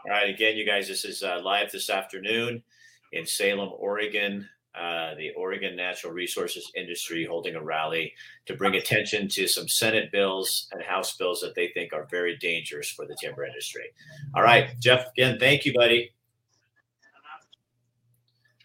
[0.06, 0.30] All right.
[0.30, 2.62] Again, you guys, this is uh, live this afternoon
[3.14, 4.50] in Salem, Oregon.
[4.76, 8.12] Uh, the Oregon Natural Resources Industry holding a rally
[8.48, 12.36] to bring attention to some Senate bills and House bills that they think are very
[12.38, 13.86] dangerous for the timber industry.
[14.36, 16.12] All right, Jeff, again, thank you, buddy.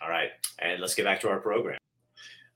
[0.02, 1.78] All right, and let's get back to our program.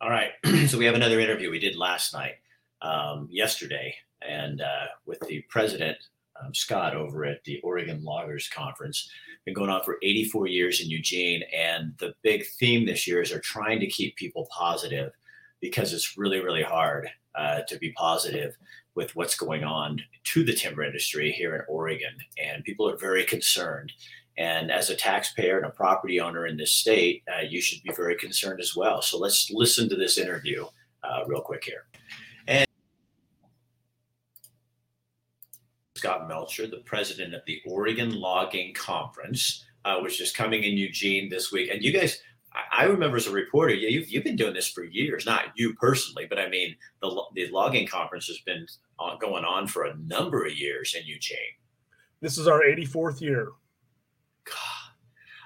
[0.01, 0.31] All right,
[0.67, 2.37] so we have another interview we did last night,
[2.81, 3.95] um, yesterday,
[4.27, 5.99] and uh, with the president
[6.45, 9.11] um, Scott over at the Oregon Loggers Conference.
[9.45, 13.31] Been going on for 84 years in Eugene, and the big theme this year is
[13.31, 15.13] they're trying to keep people positive
[15.61, 18.57] because it's really, really hard uh, to be positive
[18.95, 23.25] with what's going on to the timber industry here in Oregon, and people are very
[23.25, 23.93] concerned.
[24.39, 27.93] And as a taxpayer and a property owner in this state, uh, you should be
[27.95, 29.03] very concerned as well.
[29.03, 30.65] So let's listen to this interview
[31.03, 31.85] uh, real quick here.
[36.03, 41.29] Scott Melcher, the president of the Oregon Logging Conference, uh, which is coming in Eugene
[41.29, 41.71] this week.
[41.73, 42.19] And you guys,
[42.53, 45.53] I, I remember as a reporter, yeah, you've, you've been doing this for years, not
[45.55, 48.67] you personally, but I mean, the, the logging conference has been
[48.99, 51.39] on, going on for a number of years in Eugene.
[52.21, 53.51] This is our 84th year.
[54.45, 54.82] God,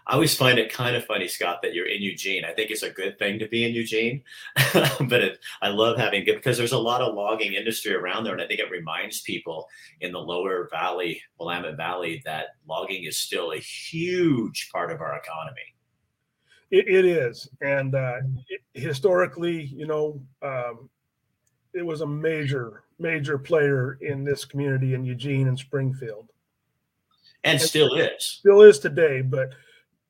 [0.09, 2.45] I always find it kind of funny, Scott, that you're in Eugene.
[2.45, 4.23] I think it's a good thing to be in Eugene,
[4.73, 8.33] but it, I love having it because there's a lot of logging industry around there,
[8.33, 9.69] and I think it reminds people
[10.01, 15.17] in the lower valley, Willamette Valley, that logging is still a huge part of our
[15.17, 15.75] economy.
[16.71, 20.89] it, it is, and uh, it, historically, you know, um,
[21.75, 26.31] it was a major, major player in this community in Eugene and Springfield.
[27.43, 28.23] And still is.
[28.25, 29.51] Still is today, but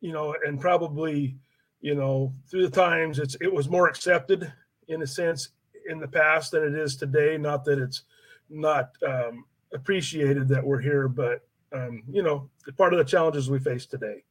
[0.07, 1.37] you know, and probably,
[1.81, 4.53] you know, through the times, it's it was more accepted
[4.87, 5.49] in a sense
[5.91, 7.37] in the past than it is today.
[7.37, 8.05] Not that it's
[8.49, 11.41] not um, appreciated that we're here, but
[11.73, 14.23] um, you know, part of the challenges we face today.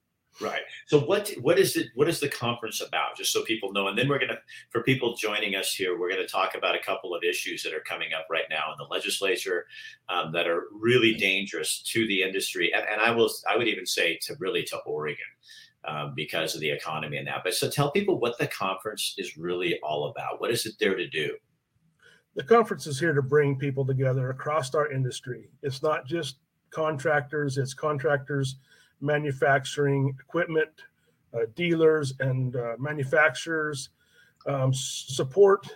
[0.42, 0.62] Right.
[0.88, 1.88] So what what is it?
[1.96, 3.16] What is the conference about?
[3.16, 6.28] Just so people know, and then we're gonna for people joining us here, we're gonna
[6.28, 9.66] talk about a couple of issues that are coming up right now in the legislature
[10.10, 13.86] um, that are really dangerous to the industry, and, and I will I would even
[13.86, 15.26] say to really to Oregon.
[15.88, 17.42] Um, because of the economy and that.
[17.44, 20.42] But so tell people what the conference is really all about.
[20.42, 21.36] What is it there to do?
[22.36, 25.48] The conference is here to bring people together across our industry.
[25.62, 26.38] It's not just
[26.72, 28.56] contractors, it's contractors,
[29.00, 30.72] manufacturing, equipment,
[31.36, 33.90] uh, dealers, and uh, manufacturers,
[34.48, 35.68] um, support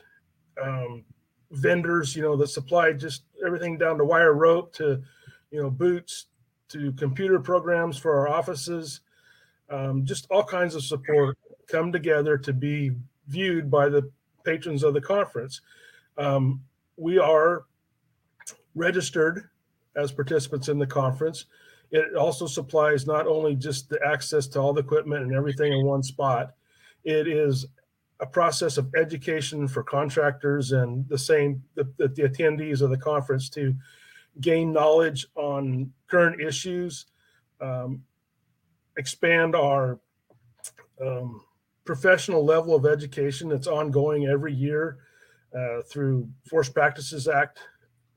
[0.60, 1.06] um,
[1.52, 5.04] vendors, you know, that supply just everything down to wire rope to,
[5.52, 6.26] you know, boots
[6.70, 9.02] to computer programs for our offices
[9.70, 12.92] um, just all kinds of support come together to be
[13.28, 14.10] viewed by the
[14.44, 15.62] patrons of the conference.
[16.18, 16.62] Um,
[16.98, 17.66] we are
[18.76, 19.50] registered
[19.96, 21.46] as participants in the conference.
[21.92, 25.86] It also supplies not only just the access to all the equipment and everything in
[25.86, 26.54] one spot,
[27.04, 27.66] it is
[28.20, 32.98] a process of education for contractors and the same the, the, the attendees of the
[32.98, 33.74] conference to
[34.42, 37.06] gain knowledge on current issues,
[37.62, 38.04] um,
[39.00, 39.98] expand our
[41.02, 41.42] um,
[41.86, 44.98] professional level of education that's ongoing every year
[45.58, 47.60] uh, through Forest Practices Act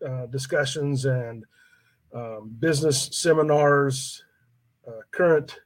[0.06, 1.44] uh, discussions and
[2.12, 4.24] um, business seminars,
[4.86, 5.60] uh, current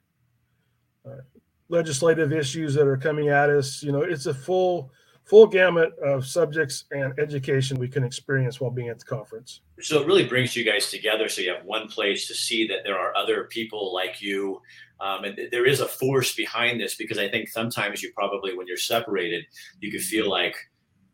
[1.07, 1.22] uh,
[1.70, 3.83] legislative issues that are coming at us.
[3.83, 4.92] You know, it's a full
[5.26, 9.60] full gamut of subjects and education we can experience while being at the conference.
[9.80, 11.28] So it really brings you guys together.
[11.28, 14.62] So you have one place to see that there are other people like you.
[15.00, 18.56] Um, and th- there is a force behind this because I think sometimes you probably,
[18.56, 19.44] when you're separated,
[19.80, 20.56] you could feel like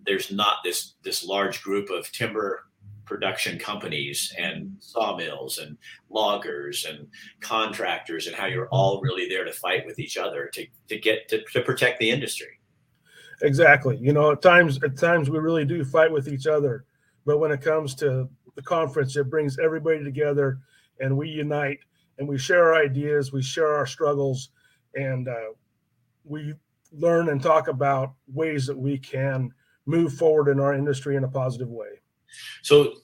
[0.05, 2.65] there's not this this large group of timber
[3.05, 5.77] production companies and sawmills and
[6.09, 7.07] loggers and
[7.41, 11.29] contractors and how you're all really there to fight with each other to, to get
[11.29, 12.59] to, to protect the industry.
[13.43, 13.99] Exactly.
[14.01, 16.85] You know, at times at times we really do fight with each other,
[17.27, 20.61] but when it comes to the conference, it brings everybody together
[21.01, 21.81] and we unite
[22.19, 24.51] and we share our ideas, we share our struggles,
[24.95, 25.53] and uh,
[26.25, 26.55] we
[26.93, 29.51] learn and talk about ways that we can
[29.87, 32.01] move forward in our industry in a positive way.
[32.63, 32.95] So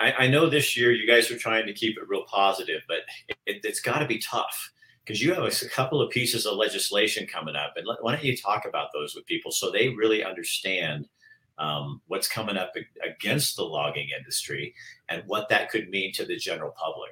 [0.00, 2.98] I, know this year you guys are trying to keep it real positive, but
[3.46, 4.70] it, it's got to be tough
[5.08, 8.36] because you have a couple of pieces of legislation coming up, and why don't you
[8.36, 11.08] talk about those with people so they really understand
[11.56, 14.74] um, what's coming up against the logging industry
[15.08, 17.10] and what that could mean to the general public.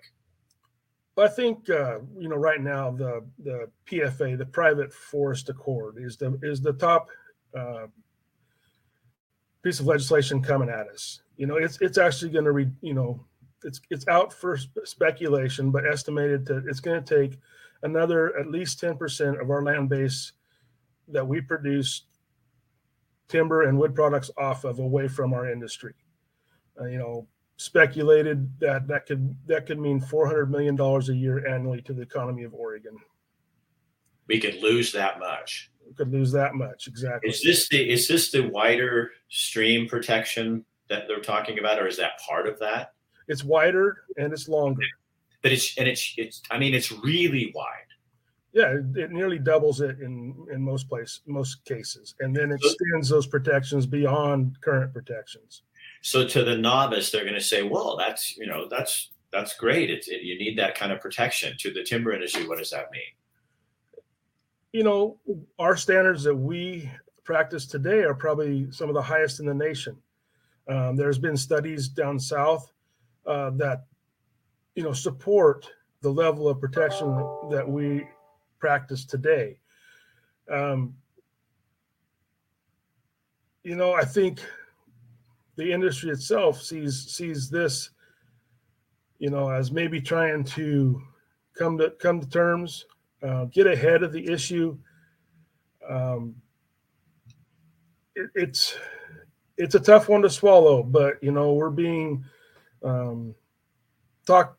[1.19, 6.19] I think uh, you know right now the the PFA, the Private Forest Accord, is
[6.19, 7.09] the is the top
[7.59, 7.87] uh,
[9.63, 11.23] piece of legislation coming at us.
[11.39, 13.25] You know, it's it's actually going to re you know
[13.65, 17.39] it's it's out for speculation, but estimated that it's going to take
[17.83, 20.33] another at least ten percent of our land base
[21.09, 22.03] that we produce
[23.29, 25.95] timber and wood products off of away from our industry.
[26.81, 31.47] Uh, you know, speculated that that could that could mean 400 million dollars a year
[31.47, 32.97] annually to the economy of Oregon.
[34.29, 35.71] We could lose that much.
[35.87, 37.31] We could lose that much exactly.
[37.31, 41.97] Is this the is this the wider stream protection that they're talking about, or is
[41.97, 42.93] that part of that?
[43.29, 44.83] It's wider and it's longer.
[45.47, 47.87] But it's and it's it's I mean it's really wide
[48.57, 53.27] yeah, it, nearly doubles it in in most place most cases, and then extends those
[53.27, 55.61] protections beyond current protections.
[56.01, 59.91] So to the novice, they're going to say, "Well, that's you know that's that's great.
[59.91, 62.91] It's it, you need that kind of protection." To the timber industry, what does that
[62.91, 64.03] mean?
[64.73, 65.19] You know,
[65.59, 66.91] our standards that we
[67.25, 69.99] practice today are probably some of the highest in the nation.
[70.67, 72.73] Um, there's been studies down south
[73.27, 73.85] uh, that
[74.77, 75.69] you know support
[76.03, 77.09] the level of protection
[77.51, 78.07] that we
[78.61, 79.59] practice today.
[80.49, 80.95] Um,
[83.65, 84.41] you know, I think
[85.57, 87.91] the industry itself sees sees this,
[89.19, 91.03] you know, as maybe trying to
[91.59, 92.85] come to come to terms,
[93.23, 94.79] uh, get ahead of the issue.
[95.89, 96.37] Um,
[98.15, 98.77] it, it's
[99.57, 102.25] it's a tough one to swallow, but you know, we're being
[102.85, 103.35] um,
[104.27, 104.56] talked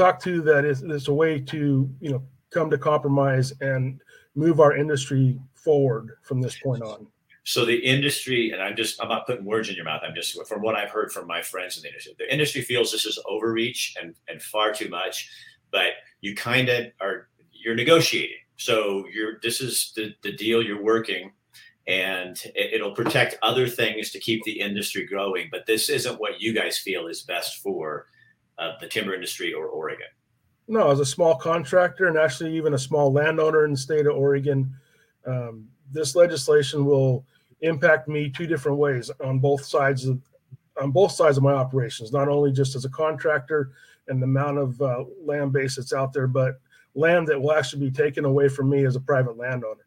[0.00, 4.00] talked to that is it's a way to you know come to compromise and
[4.34, 7.06] move our industry forward from this point on.
[7.44, 10.02] So the industry, and I'm just, I'm not putting words in your mouth.
[10.06, 12.92] I'm just, from what I've heard from my friends in the industry, the industry feels
[12.92, 15.28] this is overreach and, and far too much,
[15.72, 18.36] but you kind of are, you're negotiating.
[18.56, 21.32] So you're, this is the, the deal you're working
[21.86, 25.48] and it, will protect other things to keep the industry growing.
[25.50, 28.06] But this isn't what you guys feel is best for
[28.60, 30.06] uh, the timber industry or Oregon.
[30.68, 34.14] No, as a small contractor and actually even a small landowner in the state of
[34.14, 34.72] Oregon,
[35.26, 37.24] um, this legislation will
[37.62, 40.20] impact me two different ways on both sides of
[40.80, 42.12] on both sides of my operations.
[42.12, 43.72] Not only just as a contractor
[44.08, 46.60] and the amount of uh, land base that's out there, but
[46.94, 49.84] land that will actually be taken away from me as a private landowner.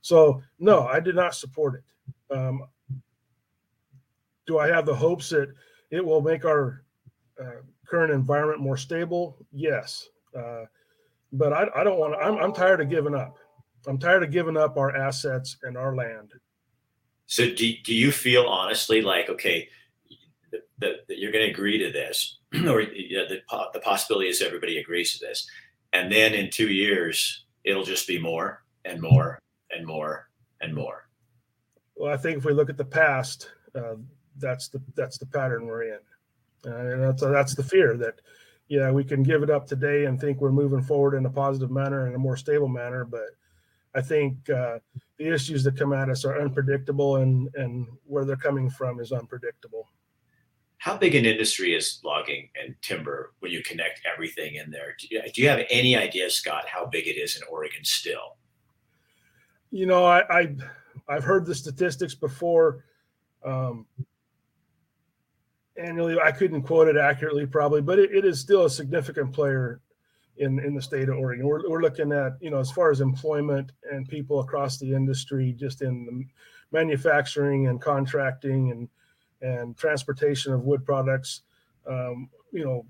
[0.00, 2.36] So no, I did not support it.
[2.36, 2.64] Um,
[4.46, 5.50] do I have the hopes that
[5.90, 6.82] it will make our
[7.40, 9.36] uh, current environment more stable?
[9.52, 10.08] Yes.
[10.36, 10.64] Uh,
[11.32, 13.36] but I, I don't want to, I'm, I'm tired of giving up.
[13.86, 16.32] I'm tired of giving up our assets and our land.
[17.26, 19.68] So do, do you feel honestly like, okay,
[20.78, 23.40] that, you're going to agree to this or you know, the,
[23.72, 25.48] the possibility is everybody agrees to this.
[25.92, 29.38] And then in two years, it'll just be more and more
[29.70, 30.28] and more
[30.60, 31.08] and more.
[31.96, 33.94] Well, I think if we look at the past, uh,
[34.38, 36.00] that's the that's the pattern we're in,
[36.64, 38.20] and that's that's the fear that
[38.68, 41.70] yeah, we can give it up today and think we're moving forward in a positive
[41.70, 43.04] manner and a more stable manner.
[43.04, 43.36] But
[43.94, 44.78] I think uh,
[45.18, 49.12] the issues that come at us are unpredictable, and and where they're coming from is
[49.12, 49.88] unpredictable.
[50.78, 54.94] How big an industry is logging and timber when you connect everything in there?
[54.98, 58.36] Do you, do you have any idea, Scott, how big it is in Oregon still?
[59.70, 60.56] You know, I, I
[61.08, 62.84] I've heard the statistics before.
[63.44, 63.86] Um,
[65.76, 66.18] annually.
[66.18, 69.80] I couldn't quote it accurately, probably, but it, it is still a significant player
[70.36, 71.46] in in the state of Oregon.
[71.46, 75.52] We're, we're looking at you know as far as employment and people across the industry,
[75.52, 76.24] just in the
[76.72, 78.88] manufacturing and contracting and
[79.40, 81.42] and transportation of wood products.
[81.86, 82.86] Um, you know,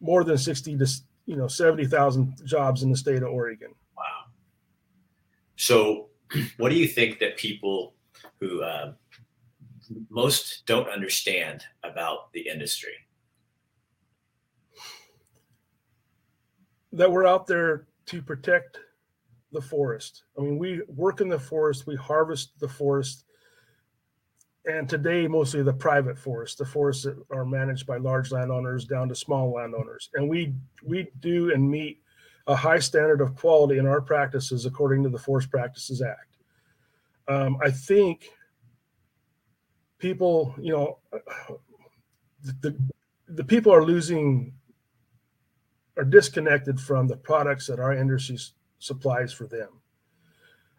[0.00, 0.86] more than sixty to
[1.26, 3.74] you know seventy thousand jobs in the state of Oregon.
[3.96, 4.32] Wow.
[5.56, 6.08] So,
[6.56, 7.94] what do you think that people
[8.40, 8.92] who uh,
[10.10, 12.94] most don't understand about the industry?
[16.92, 18.78] That we're out there to protect
[19.52, 20.24] the forest.
[20.38, 23.24] I mean, we work in the forest, we harvest the forest,
[24.64, 29.08] and today mostly the private forest, the forests that are managed by large landowners down
[29.08, 30.10] to small landowners.
[30.14, 32.02] And we we do and meet
[32.46, 36.36] a high standard of quality in our practices according to the Forest Practices Act.
[37.28, 38.30] Um, I think
[39.98, 40.98] people, you know,
[42.62, 42.76] the
[43.28, 44.54] the people are losing
[45.96, 49.68] are disconnected from the products that our industries supplies for them.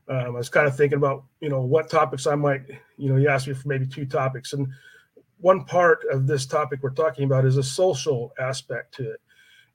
[0.08, 2.64] Um, I was kind of thinking about, you know, what topics I might,
[2.98, 4.54] you know, you asked me for maybe two topics.
[4.54, 4.68] And
[5.40, 9.22] one part of this topic we're talking about is a social aspect to it.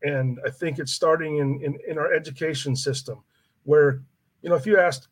[0.03, 3.23] And I think it's starting in, in, in our education system
[3.63, 4.03] where,
[4.43, 5.09] you know, if you asked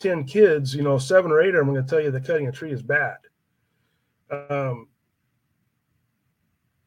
[0.00, 2.26] 10 kids, you know, seven or eight of them are going to tell you that
[2.26, 3.16] cutting a tree is bad.
[4.30, 4.88] Um,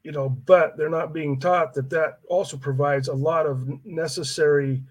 [0.04, 4.84] you know, but they're not being taught that that also provides a lot of necessary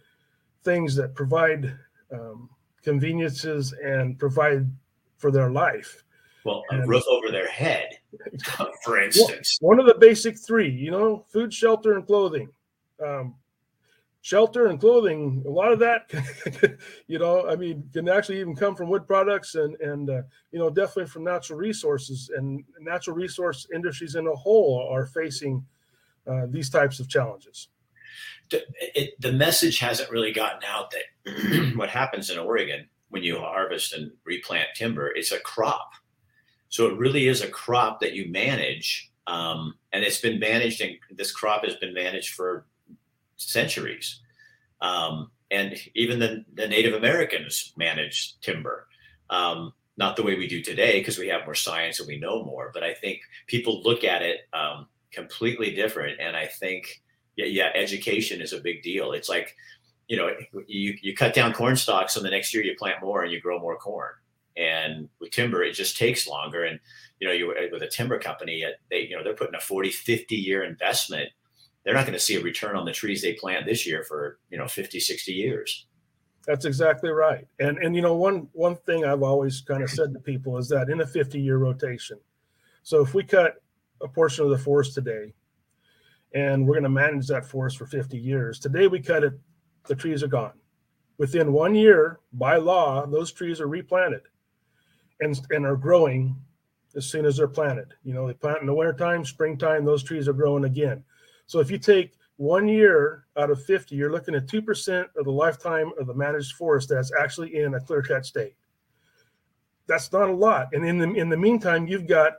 [0.63, 1.77] things that provide
[2.13, 2.49] um,
[2.83, 4.71] conveniences and provide
[5.17, 6.05] for their life.
[6.45, 7.89] Well, a and, roof over their head,
[8.85, 9.59] for instance.
[9.61, 12.49] One of the basic three, you know, food, shelter, and clothing.
[13.05, 13.35] Um,
[14.23, 16.11] shelter and clothing a lot of that
[17.07, 20.21] you know i mean can actually even come from wood products and and uh,
[20.53, 25.65] you know definitely from natural resources and natural resource industries in a whole are facing
[26.27, 27.69] uh, these types of challenges.
[28.51, 28.63] The,
[28.95, 33.95] it, the message hasn't really gotten out that what happens in oregon when you harvest
[33.95, 35.93] and replant timber it's a crop.
[36.69, 40.97] So it really is a crop that you manage um, and it's been managed and
[41.13, 42.67] this crop has been managed for
[43.41, 44.21] centuries.
[44.81, 48.87] Um, and even the, the, Native Americans managed timber.
[49.29, 52.43] Um, not the way we do today because we have more science and we know
[52.45, 52.71] more.
[52.73, 56.21] But I think people look at it um, completely different.
[56.21, 57.03] And I think,
[57.37, 59.13] yeah, yeah, education is a big deal.
[59.13, 59.55] It's like,
[60.09, 60.31] you know,
[60.67, 63.41] you, you cut down corn stalks and the next year you plant more and you
[63.41, 64.13] grow more corn.
[64.57, 66.65] And with timber, it just takes longer.
[66.65, 66.81] And,
[67.21, 70.35] you know, you with a timber company, they, you know, they're putting a 40, 50
[70.35, 71.31] year investment
[71.85, 74.39] they're not going to see a return on the trees they plant this year for
[74.51, 75.87] you know 50 60 years.
[76.47, 77.47] That's exactly right.
[77.59, 80.69] And and you know one one thing i've always kind of said to people is
[80.69, 82.19] that in a 50 year rotation
[82.83, 83.63] so if we cut
[84.01, 85.33] a portion of the forest today
[86.35, 89.35] and we're going to manage that forest for 50 years today we cut it
[89.87, 90.53] the trees are gone.
[91.19, 94.23] Within one year by law those trees are replanted
[95.21, 96.37] and and are growing
[96.97, 97.95] as soon as they're planted.
[98.03, 101.05] You know they plant in the wintertime springtime those trees are growing again
[101.51, 105.33] so if you take one year out of 50, you're looking at 2% of the
[105.33, 108.55] lifetime of the managed forest that's actually in a clear cut state.
[109.89, 110.69] That's not a lot.
[110.75, 112.35] And in the, in the meantime, you've got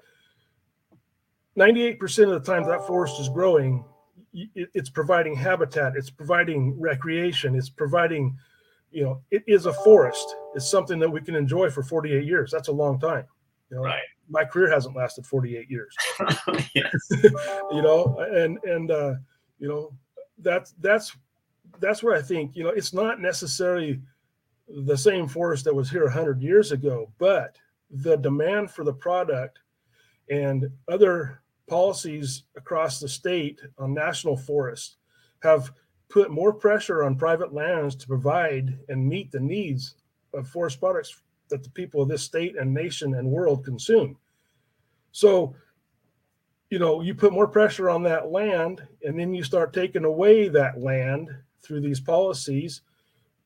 [1.57, 3.84] 98% of the time that forest is growing,
[4.32, 8.38] it's providing habitat, it's providing recreation, it's providing,
[8.91, 10.38] you know, it is a forest.
[10.55, 12.49] It's something that we can enjoy for 48 years.
[12.49, 13.26] That's a long time.
[13.72, 13.84] You know?
[13.84, 15.95] Right my career hasn't lasted 48 years.
[16.76, 19.15] you know, and and uh,
[19.59, 19.93] you know
[20.39, 21.15] that's that's
[21.80, 24.01] that's where I think you know it's not necessarily
[24.67, 27.57] the same forest that was here 100 years ago, but
[27.89, 29.59] the demand for the product
[30.30, 34.95] and other policies across the state on national forests
[35.43, 35.74] have
[36.07, 39.95] put more pressure on private lands to provide and meet the needs
[40.34, 41.22] of forest products
[41.52, 44.18] that the people of this state and nation and world consume.
[45.12, 45.56] So,
[46.70, 50.47] you know, you put more pressure on that land, and then you start taking away
[50.47, 51.30] that land
[51.62, 52.82] through these policies,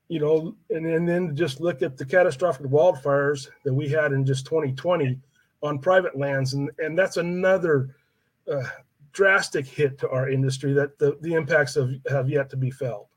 [0.07, 4.25] you know, and, and then just look at the catastrophic wildfires that we had in
[4.25, 5.19] just 2020
[5.63, 6.53] on private lands.
[6.53, 7.95] And, and that's another
[8.49, 8.63] uh,
[9.11, 13.09] drastic hit to our industry that the, the impacts have, have yet to be felt.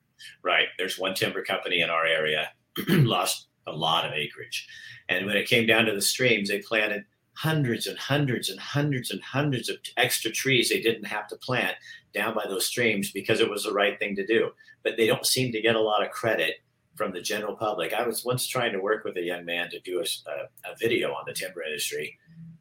[0.42, 0.68] Right.
[0.78, 2.50] There's one timber company in our area
[2.88, 4.66] lost a lot of acreage.
[5.08, 7.04] And when it came down to the streams, they planted
[7.34, 11.76] hundreds and hundreds and hundreds and hundreds of extra trees they didn't have to plant
[12.12, 14.50] down by those streams because it was the right thing to do.
[14.82, 16.54] But they don't seem to get a lot of credit
[16.96, 17.92] from the general public.
[17.94, 20.76] I was once trying to work with a young man to do a, a, a
[20.80, 22.18] video on the timber industry,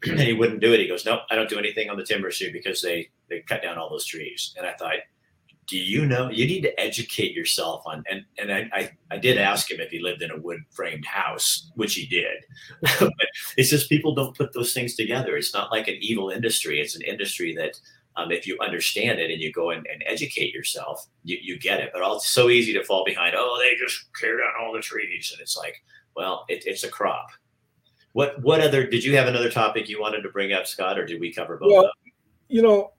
[0.07, 0.79] and he wouldn't do it.
[0.79, 3.63] He goes, "Nope, I don't do anything on the timber industry because they they cut
[3.63, 4.93] down all those trees." And I thought,
[5.67, 9.37] do you know you need to educate yourself on and and I, I, I did
[9.37, 12.43] ask him if he lived in a wood framed house which he did.
[12.99, 13.13] But
[13.57, 15.35] it's just people don't put those things together.
[15.35, 16.79] It's not like an evil industry.
[16.79, 17.79] It's an industry that
[18.15, 21.79] um, if you understand it and you go and, and educate yourself you, you get
[21.81, 21.91] it.
[21.93, 24.79] But all, it's so easy to fall behind oh they just cleared down all the
[24.79, 25.31] trees.
[25.33, 25.75] And it's like
[26.15, 27.27] well it, it's a crop.
[28.13, 31.05] What what other did you have another topic you wanted to bring up scott or
[31.05, 31.91] did we cover both well,
[32.47, 32.93] you know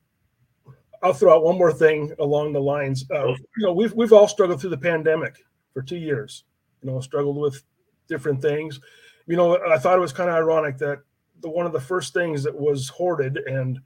[1.02, 3.04] I'll throw out one more thing along the lines.
[3.10, 5.36] Of, you know, we've we've all struggled through the pandemic
[5.72, 6.44] for two years.
[6.82, 7.62] You know, struggled with
[8.08, 8.80] different things.
[9.26, 11.00] You know, I thought it was kind of ironic that
[11.40, 13.78] the one of the first things that was hoarded and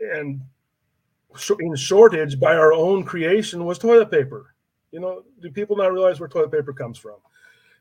[0.00, 0.42] and
[1.60, 4.54] in shortage by our own creation was toilet paper.
[4.92, 7.16] You know, do people not realize where toilet paper comes from?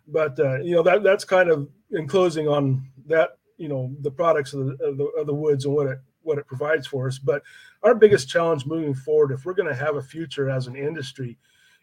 [0.07, 3.37] But uh, you know that that's kind of in closing on that.
[3.57, 6.37] You know, the products of the, of the, of the woods and what it what
[6.37, 7.19] it provides for us.
[7.19, 7.43] But
[7.83, 11.37] our biggest challenge moving forward, if we're going to have a future as an industry,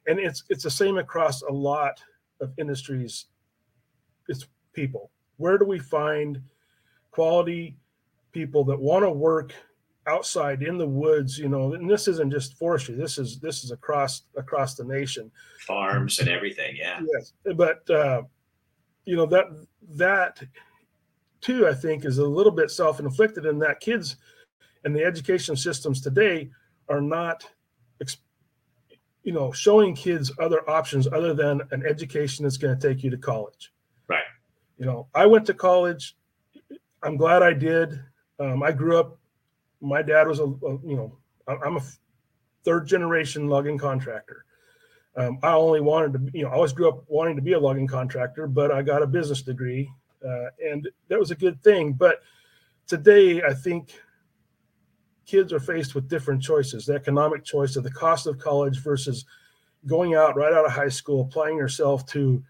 [0.06, 2.02] and it's it's the same across a lot
[2.40, 3.26] of industries.
[4.28, 5.10] It's people.
[5.36, 6.42] Where do we find
[7.10, 7.76] quality
[8.32, 9.54] people that want to work
[10.08, 13.70] outside in the woods you know and this isn't just forestry this is this is
[13.70, 15.30] across across the nation
[15.60, 18.22] farms and everything yeah yes but uh
[19.04, 19.44] you know that
[19.90, 20.42] that
[21.40, 24.16] too i think is a little bit self-inflicted in that kids
[24.84, 26.50] and the education systems today
[26.88, 27.48] are not
[29.24, 33.10] you know showing kids other options other than an education that's going to take you
[33.10, 33.72] to college
[34.08, 34.24] right
[34.78, 36.16] you know i went to college
[37.04, 38.02] i'm glad i did
[38.40, 39.16] um, i grew up
[39.80, 41.16] my dad was a, a you know
[41.48, 41.82] I'm a
[42.64, 44.44] third generation logging contractor.
[45.16, 47.60] Um, I only wanted to, you know, I always grew up wanting to be a
[47.60, 49.90] logging contractor, but I got a business degree,
[50.26, 51.92] uh, and that was a good thing.
[51.92, 52.20] But
[52.86, 54.00] today, I think
[55.26, 59.24] kids are faced with different choices: the economic choice of the cost of college versus
[59.86, 62.42] going out right out of high school, applying yourself to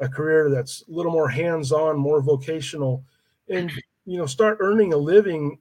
[0.00, 3.04] a career that's a little more hands-on, more vocational,
[3.48, 3.70] and
[4.06, 5.58] you know, start earning a living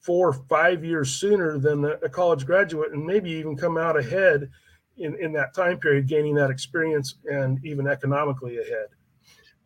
[0.00, 4.48] four or five years sooner than a college graduate and maybe even come out ahead
[4.98, 8.86] in, in that time period, gaining that experience and even economically ahead.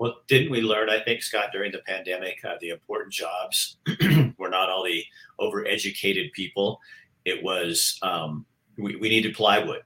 [0.01, 3.77] Well, didn't we learn, I think, Scott, during the pandemic, uh, the important jobs
[4.39, 5.05] were not all the
[5.39, 6.81] overeducated people.
[7.25, 8.45] It was, um,
[8.77, 9.83] we, we needed plywood.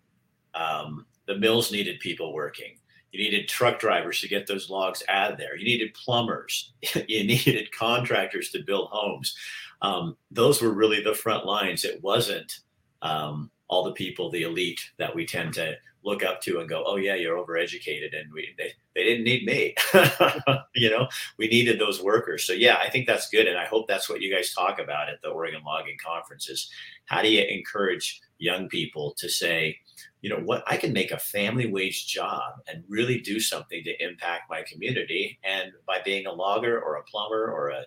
[0.55, 2.79] Um, the mills needed people working.
[3.13, 5.57] You needed truck drivers to get those logs out of there.
[5.57, 6.73] You needed plumbers.
[7.09, 9.37] you needed contractors to build homes
[9.85, 11.85] um, those were really the front lines.
[11.85, 12.61] It wasn't
[13.03, 16.85] um, all the people, the elite that we tend to look up to and go,
[16.87, 19.75] oh yeah, you're overeducated, and we they, they didn't need me.
[20.75, 22.45] you know, we needed those workers.
[22.45, 25.09] So yeah, I think that's good, and I hope that's what you guys talk about
[25.09, 26.49] at the Oregon Logging Conference.
[26.49, 26.71] Is
[27.07, 29.79] how do you encourage young people to say,
[30.21, 34.05] you know what, I can make a family wage job and really do something to
[34.05, 37.85] impact my community, and by being a logger or a plumber or a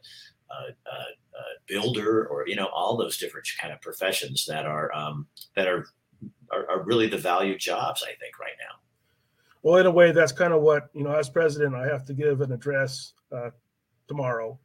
[0.50, 1.04] a, a,
[1.68, 5.88] builder or you know all those different kind of professions that are um, that are,
[6.52, 8.76] are, are really the value jobs I think right now.
[9.64, 11.14] Well, in a way, that's kind of what you know.
[11.14, 13.50] As president, I have to give an address uh,
[14.08, 14.60] tomorrow,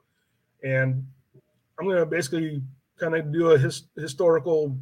[0.63, 1.07] and
[1.79, 2.63] I'm going to basically
[2.99, 4.79] kind of do a his, historical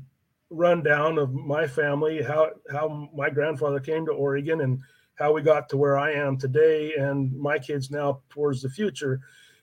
[0.50, 4.80] rundown of my family, how how my grandfather came to Oregon, and
[5.14, 9.20] how we got to where I am today, and my kids now towards the future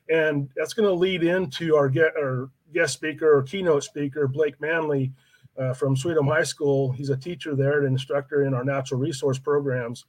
[0.10, 4.60] and that's going to lead into our get our guest speaker or keynote speaker, Blake
[4.62, 5.12] Manley
[5.58, 6.92] uh, from Sweet Home High School.
[6.92, 10.06] He's a teacher there, an instructor in our natural resource programs,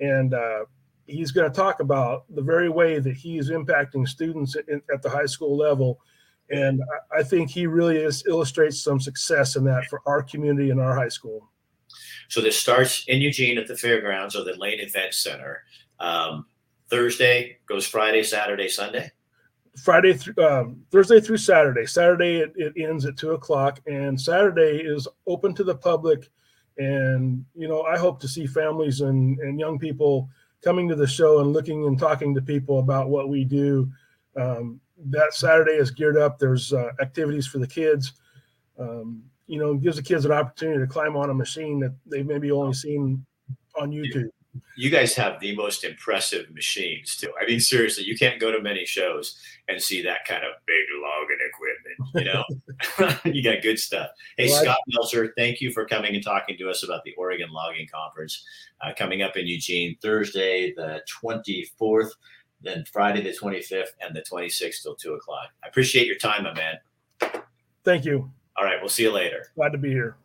[0.00, 0.64] and uh,
[1.06, 5.02] he's going to talk about the very way that he is impacting students in, at
[5.02, 6.00] the high school level.
[6.50, 6.80] And
[7.12, 10.80] I, I think he really is, illustrates some success in that for our community and
[10.80, 11.48] our high school.
[12.28, 15.64] So this starts in Eugene at the fairgrounds or the Lane Event Center.
[15.98, 16.46] Um,
[16.88, 19.10] Thursday goes Friday, Saturday, Sunday.
[19.76, 21.86] Friday through um, Thursday through Saturday.
[21.86, 26.28] Saturday it, it ends at two o'clock, and Saturday is open to the public.
[26.78, 30.28] And you know, I hope to see families and and young people
[30.62, 33.90] coming to the show and looking and talking to people about what we do.
[34.36, 36.38] Um, that Saturday is geared up.
[36.38, 38.12] There's uh, activities for the kids.
[38.78, 42.26] Um, you know, gives the kids an opportunity to climb on a machine that they've
[42.26, 43.24] maybe only seen
[43.80, 44.30] on YouTube
[44.76, 47.32] you guys have the most impressive machines too.
[47.40, 49.38] I mean, seriously, you can't go to many shows
[49.68, 52.14] and see that kind of big logging equipment.
[52.14, 54.10] You know, you got good stuff.
[54.36, 57.50] Hey, well, Scott Meltzer, thank you for coming and talking to us about the Oregon
[57.52, 58.44] Logging Conference
[58.80, 62.10] uh, coming up in Eugene Thursday, the 24th,
[62.60, 65.48] then Friday the 25th, and the 26th till two o'clock.
[65.62, 66.76] I appreciate your time, my man.
[67.84, 68.30] Thank you.
[68.58, 69.46] All right, we'll see you later.
[69.54, 70.16] Glad to be here.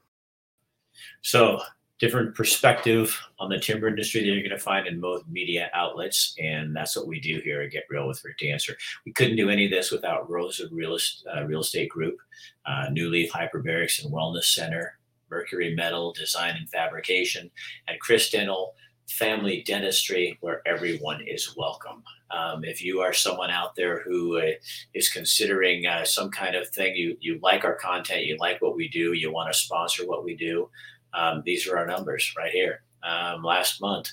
[1.21, 1.61] So
[1.99, 6.35] different perspective on the timber industry that you're going to find in most media outlets.
[6.39, 8.75] And that's what we do here at Get Real with Rick Dancer.
[9.05, 10.97] We couldn't do any of this without Roser Real,
[11.33, 12.17] uh, Real Estate Group,
[12.65, 14.97] uh, New Leaf Hyperbarics and Wellness Center,
[15.29, 17.49] Mercury Metal Design and Fabrication,
[17.87, 18.73] and Chris Dental
[19.07, 22.03] Family Dentistry, where everyone is welcome.
[22.31, 24.51] Um, if you are someone out there who uh,
[24.93, 28.75] is considering uh, some kind of thing, you you like our content, you like what
[28.75, 30.69] we do, you want to sponsor what we do,
[31.15, 32.81] um, these are our numbers right here.
[33.03, 34.09] Um, last month,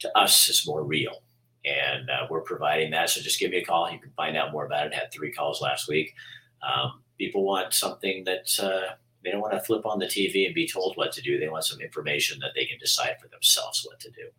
[0.00, 1.22] to us is more real.
[1.64, 3.10] And uh, we're providing that.
[3.10, 3.90] So just give me a call.
[3.90, 4.92] You can find out more about it.
[4.92, 6.12] I had three calls last week.
[6.62, 10.54] Um, people want something that uh, They don't want to flip on the TV and
[10.54, 11.38] be told what to do.
[11.38, 14.30] They want some information that they can decide for themselves what to do.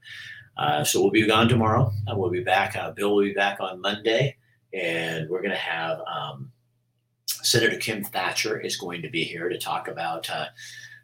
[0.57, 1.91] Uh, so we'll be gone tomorrow.
[2.07, 2.75] And we'll be back.
[2.75, 4.37] Uh, Bill will be back on Monday,
[4.73, 6.51] and we're going to have um,
[7.27, 10.45] Senator Kim Thatcher is going to be here to talk about uh,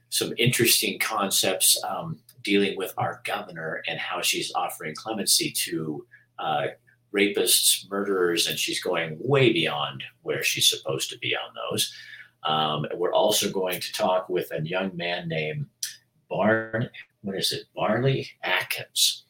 [0.09, 6.05] some interesting concepts um, dealing with our governor and how she's offering clemency to
[6.39, 6.67] uh,
[7.13, 11.93] rapists, murderers, and she's going way beyond where she's supposed to be on those.
[12.43, 15.65] Um, we're also going to talk with a young man named
[16.29, 16.89] Barn,
[17.21, 19.25] what is it, Barley Atkins.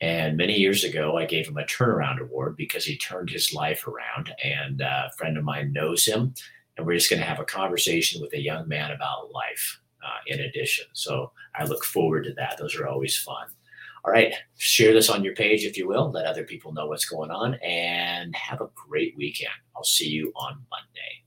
[0.00, 3.86] And many years ago, I gave him a turnaround award because he turned his life
[3.86, 4.34] around.
[4.42, 6.34] And a friend of mine knows him.
[6.76, 10.18] And we're just going to have a conversation with a young man about life uh,
[10.26, 10.86] in addition.
[10.92, 12.58] So I look forward to that.
[12.58, 13.46] Those are always fun.
[14.04, 16.10] All right, share this on your page if you will.
[16.10, 19.54] Let other people know what's going on and have a great weekend.
[19.74, 21.23] I'll see you on Monday.